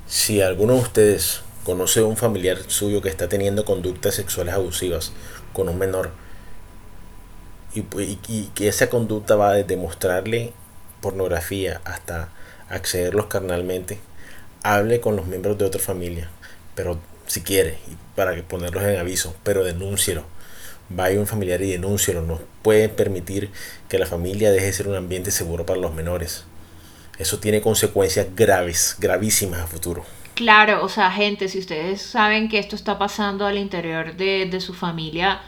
[0.07, 5.13] si alguno de ustedes conoce a un familiar suyo que está teniendo conductas sexuales abusivas
[5.53, 6.11] con un menor
[7.75, 7.83] y,
[8.55, 10.53] que esa conducta va de demostrarle
[11.01, 12.29] pornografía hasta
[12.69, 13.99] accederlos carnalmente,
[14.63, 16.29] hable con los miembros de otra familia,
[16.75, 17.79] pero si quiere,
[18.15, 20.25] para ponerlos en aviso, pero denúncielo.
[20.91, 22.21] Vaya un familiar y denúncielo.
[22.21, 23.51] No puede permitir
[23.89, 26.45] que la familia deje de ser un ambiente seguro para los menores.
[27.19, 30.05] Eso tiene consecuencias graves, gravísimas a futuro.
[30.35, 34.73] Claro, o sea, gente, si ustedes saben que esto está pasando al interior de, su
[34.73, 35.41] familia,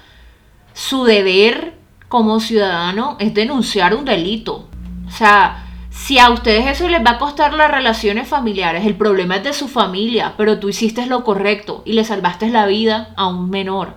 [0.75, 1.75] su deber
[2.09, 4.69] como ciudadano es denunciar un delito.
[5.07, 9.37] O sea, si a ustedes eso les va a costar las relaciones familiares, el problema
[9.37, 13.29] es de su familia, pero tú hiciste lo correcto y le salvaste la vida a
[13.29, 13.97] un menor.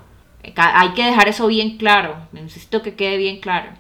[0.56, 3.72] Hay que dejar eso bien claro, necesito que quede bien claro.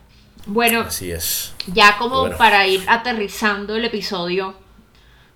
[0.46, 1.54] Bueno, Así es.
[1.68, 2.38] ya como Bueno.
[2.38, 4.56] para ir aterrizando el episodio,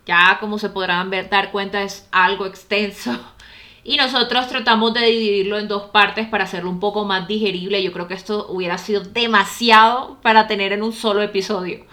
[0.06, 3.18] ya como se podrán ver, dar cuenta es algo extenso.
[3.84, 7.82] Y nosotros tratamos de dividirlo en dos partes para hacerlo un poco más digerible.
[7.82, 11.84] Yo creo que esto hubiera sido demasiado para tener en un solo episodio.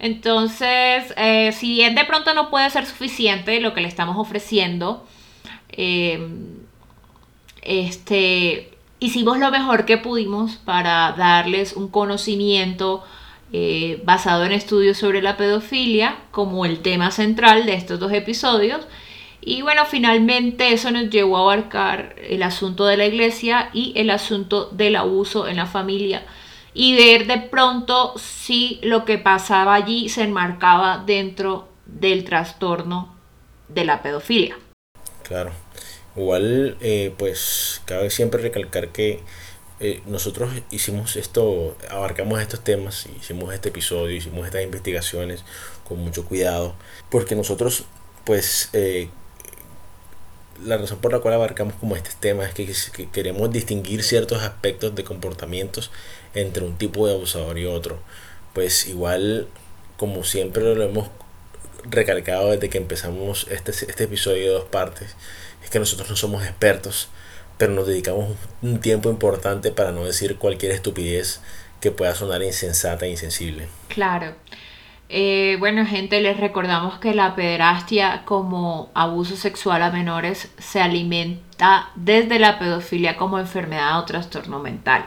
[0.00, 5.06] Entonces, eh, si bien de pronto no puede ser suficiente lo que le estamos ofreciendo,
[5.70, 6.26] eh,
[7.62, 13.04] este, hicimos lo mejor que pudimos para darles un conocimiento
[13.52, 18.86] eh, basado en estudios sobre la pedofilia como el tema central de estos dos episodios.
[19.40, 24.10] Y bueno, finalmente eso nos llevó a abarcar el asunto de la iglesia y el
[24.10, 26.22] asunto del abuso en la familia
[26.74, 33.14] y ver de pronto si lo que pasaba allí se enmarcaba dentro del trastorno
[33.68, 34.56] de la pedofilia.
[35.22, 35.52] Claro.
[36.16, 39.20] Igual, eh, pues, cabe siempre recalcar que
[39.84, 45.42] eh, nosotros hicimos esto, abarcamos estos temas, hicimos este episodio, hicimos estas investigaciones
[45.82, 46.76] con mucho cuidado,
[47.10, 47.82] porque nosotros,
[48.24, 49.08] pues, eh,
[50.64, 54.44] la razón por la cual abarcamos como este tema es que, que queremos distinguir ciertos
[54.44, 55.90] aspectos de comportamientos
[56.32, 57.98] entre un tipo de abusador y otro.
[58.52, 59.48] Pues igual,
[59.96, 61.08] como siempre lo hemos
[61.82, 65.16] recalcado desde que empezamos este, este episodio de dos partes,
[65.64, 67.08] es que nosotros no somos expertos,
[67.62, 71.40] pero nos dedicamos un tiempo importante para no decir cualquier estupidez
[71.80, 73.68] que pueda sonar insensata e insensible.
[73.86, 74.34] Claro.
[75.08, 81.90] Eh, bueno, gente, les recordamos que la pederastia como abuso sexual a menores se alimenta
[81.94, 85.06] desde la pedofilia como enfermedad o trastorno mental.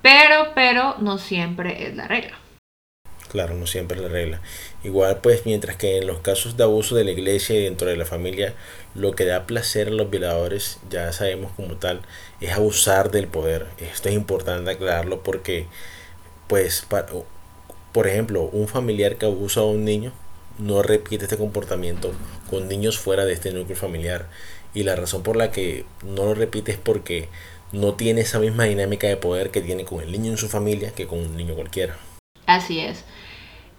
[0.00, 2.38] Pero, pero no siempre es la regla.
[3.28, 4.40] Claro, no siempre es la regla.
[4.84, 7.96] Igual, pues, mientras que en los casos de abuso de la iglesia y dentro de
[7.96, 8.52] la familia,
[8.94, 12.02] lo que da placer a los violadores, ya sabemos como tal,
[12.42, 13.66] es abusar del poder.
[13.78, 15.66] Esto es importante aclararlo porque,
[16.48, 16.86] pues,
[17.92, 20.12] por ejemplo, un familiar que abusa a un niño
[20.58, 22.12] no repite este comportamiento
[22.50, 24.28] con niños fuera de este núcleo familiar.
[24.74, 27.28] Y la razón por la que no lo repite es porque
[27.72, 30.92] no tiene esa misma dinámica de poder que tiene con el niño en su familia
[30.92, 31.96] que con un niño cualquiera.
[32.46, 33.02] Así es.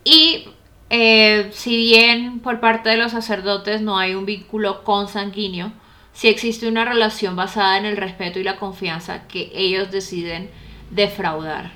[0.04, 0.50] Y
[0.90, 5.72] eh, si bien por parte de los sacerdotes no hay un vínculo consanguíneo,
[6.14, 10.50] sí existe una relación basada en el respeto y la confianza que ellos deciden
[10.92, 11.72] defraudar.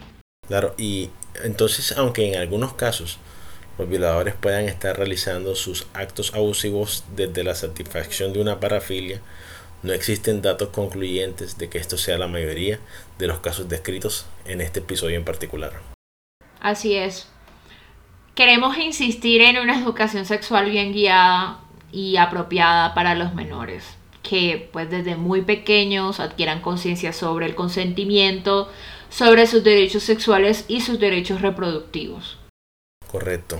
[0.48, 1.10] Claro, y
[1.44, 3.20] entonces, aunque en algunos casos
[3.78, 9.22] los violadores puedan estar realizando sus actos abusivos desde la satisfacción de una parafilia,
[9.84, 12.80] no existen datos concluyentes de que esto sea la mayoría
[13.18, 15.80] de los casos descritos en este episodio en particular.
[16.60, 17.29] Así es.
[18.40, 21.60] Queremos insistir en una educación sexual bien guiada
[21.92, 23.84] y apropiada para los menores,
[24.24, 28.70] que pues desde muy pequeños adquieran conciencia sobre el consentimiento,
[29.10, 32.40] sobre sus derechos sexuales y sus derechos reproductivos.
[33.12, 33.60] Correcto.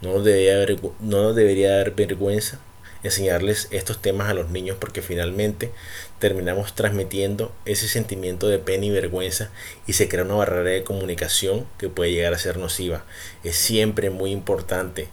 [0.00, 2.60] No debería, haber, no debería dar vergüenza
[3.04, 5.70] enseñarles estos temas a los niños porque finalmente
[6.18, 9.50] terminamos transmitiendo ese sentimiento de pena y vergüenza
[9.86, 13.04] y se crea una barrera de comunicación que puede llegar a ser nociva.
[13.44, 15.08] Es siempre muy importante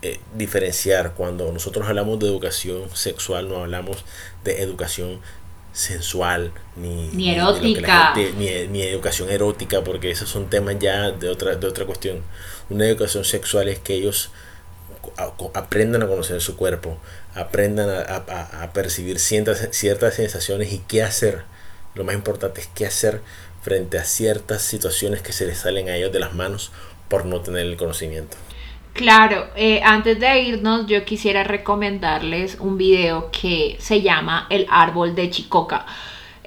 [0.00, 4.04] eh, diferenciar cuando nosotros hablamos de educación sexual, no hablamos
[4.42, 5.20] de educación
[5.72, 11.12] sensual ni, ni erótica ni, gente, ni, ni, educación erótica porque esos son temas ya
[11.12, 12.22] de otra de otra cuestión
[12.68, 14.30] una educación sexual es que ellos
[15.54, 16.98] aprendan a conocer su cuerpo
[17.34, 21.42] aprendan a, percibir ciertas, ciertas sensaciones y qué hacer
[21.94, 23.20] lo más importante es qué hacer
[23.62, 26.72] frente a ciertas situaciones que se les salen a ellos de las manos
[27.08, 28.36] por no tener el conocimiento
[28.98, 35.14] Claro, eh, antes de irnos yo quisiera recomendarles un video que se llama El árbol
[35.14, 35.86] de Chicoca.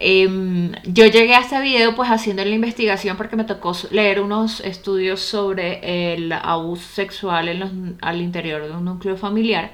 [0.04, 4.60] Eh, yo llegué a este video pues haciendo la investigación porque me tocó leer unos
[4.62, 7.70] estudios sobre el abuso sexual en los,
[8.02, 9.74] al interior de un núcleo familiar.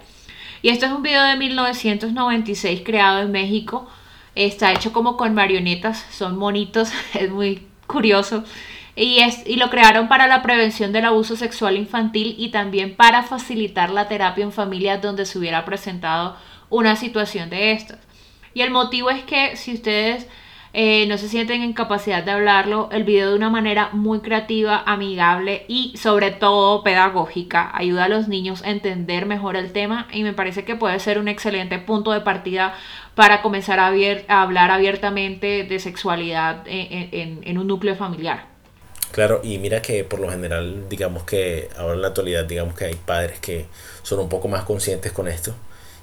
[0.61, 3.87] Y este es un video de 1996 creado en México.
[4.35, 8.43] Está hecho como con marionetas, son monitos, es muy curioso.
[8.97, 13.23] Y, es, y, lo crearon para la prevención del abuso sexual infantil y también para
[13.23, 16.35] facilitar la terapia en familias donde se hubiera presentado
[16.69, 18.06] una situación de estas.
[18.57, 20.25] Y el motivo es que si ustedes
[20.73, 24.81] eh, no se sienten en capacidad de hablarlo, el video de una manera muy creativa,
[24.83, 30.23] amigable y sobre todo pedagógica ayuda a los niños a entender mejor el tema y
[30.23, 32.73] me parece que puede ser un excelente punto de partida
[33.13, 33.93] para comenzar a,
[34.41, 38.45] hablar abiertamente de sexualidad en, en un núcleo familiar.
[39.11, 42.85] Claro, y mira que por lo general, digamos que ahora en la actualidad, digamos que
[42.85, 43.67] hay padres que
[44.01, 45.53] son un poco más conscientes con esto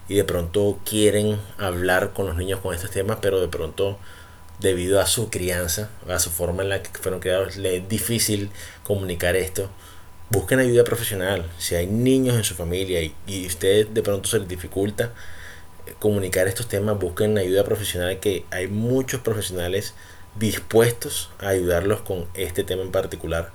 [0.09, 3.99] y de pronto quieren hablar con los niños con estos temas, pero de pronto
[4.61, 8.51] debido a su crianza, a su forma en la que fueron criados, le es difícil
[8.83, 9.69] comunicar esto.
[10.31, 11.45] Busquen ayuda profesional.
[11.59, 15.13] Si hay niños en su familia y, y usted de pronto se les dificulta
[15.87, 19.95] eh, comunicar estos temas, busquen ayuda profesional que hay muchos profesionales
[20.37, 23.53] dispuestos a ayudarlos con este tema en particular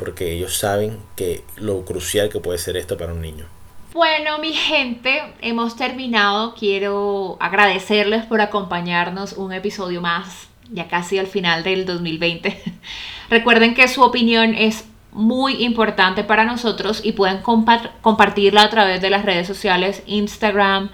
[0.00, 3.46] porque ellos saben que lo crucial que puede ser esto para un niño.
[3.92, 6.54] Bueno, mi gente, hemos terminado.
[6.54, 12.62] Quiero agradecerles por acompañarnos un episodio más, ya casi al final del 2020.
[13.30, 19.10] Recuerden que su opinión es muy importante para nosotros y pueden compartirla a través de
[19.10, 20.90] las redes sociales Instagram,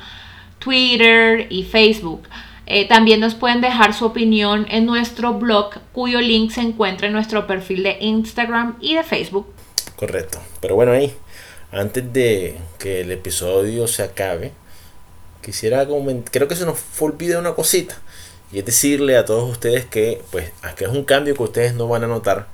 [0.58, 2.22] Twitter y Facebook.
[2.64, 7.12] Eh, también nos pueden dejar su opinión en nuestro blog, cuyo link se encuentra en
[7.12, 9.52] nuestro perfil de Instagram y de Facebook.
[9.96, 10.38] Correcto.
[10.60, 11.14] Pero bueno, ahí,
[11.76, 14.52] antes de que el episodio se acabe,
[15.42, 17.98] quisiera comentar, creo que se nos fue olvidar una cosita.
[18.50, 21.86] Y es decirle a todos ustedes que, pues, aquí es un cambio que ustedes no
[21.86, 22.46] van a notar.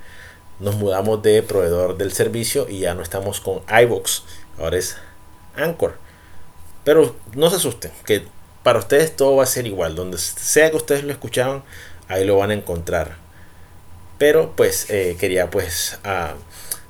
[0.58, 4.22] Nos mudamos de proveedor del servicio y ya no estamos con iVoox.
[4.58, 4.96] Ahora es
[5.54, 5.98] Anchor.
[6.82, 8.24] Pero no se asusten, que
[8.64, 9.94] para ustedes todo va a ser igual.
[9.94, 11.62] Donde sea que ustedes lo escuchaban,
[12.08, 13.16] ahí lo van a encontrar.
[14.18, 15.98] Pero pues eh, quería pues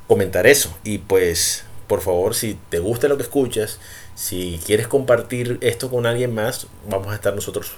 [0.06, 0.74] comentar eso.
[0.84, 3.78] Y pues por favor, si te gusta lo que escuchas,
[4.14, 7.72] si quieres compartir esto con alguien más, vamos a estar nosotros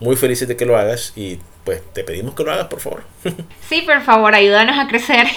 [0.00, 3.04] muy felices de que lo hagas y pues te pedimos que lo hagas, por favor.
[3.68, 5.26] Sí, por favor, ayúdanos a crecer.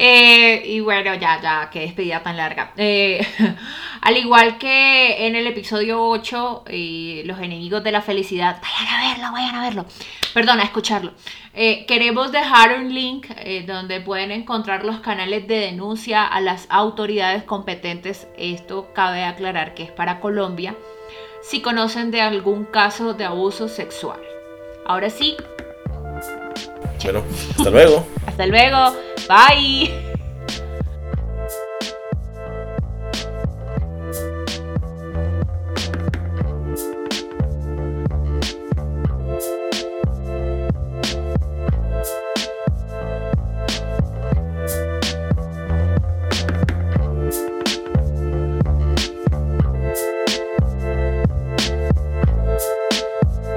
[0.00, 2.72] Eh, y bueno, ya, ya, qué despedida tan larga.
[2.76, 3.26] Eh,
[4.00, 9.08] al igual que en el episodio 8, eh, los enemigos de la felicidad, vayan a
[9.08, 9.86] verlo, vayan a verlo.
[10.32, 11.14] Perdona, a escucharlo.
[11.52, 13.26] queremos dejar un link
[13.66, 18.28] donde pueden encontrar los canales de denuncia a las autoridades competentes.
[18.36, 20.76] Esto cabe aclarar que es para Colombia
[21.42, 24.20] si conocen de algún caso de abuso sexual.
[24.84, 25.36] Ahora sí.
[27.02, 27.22] Bueno,
[27.56, 28.06] hasta luego.
[28.26, 28.96] hasta luego.
[29.28, 30.07] Bye.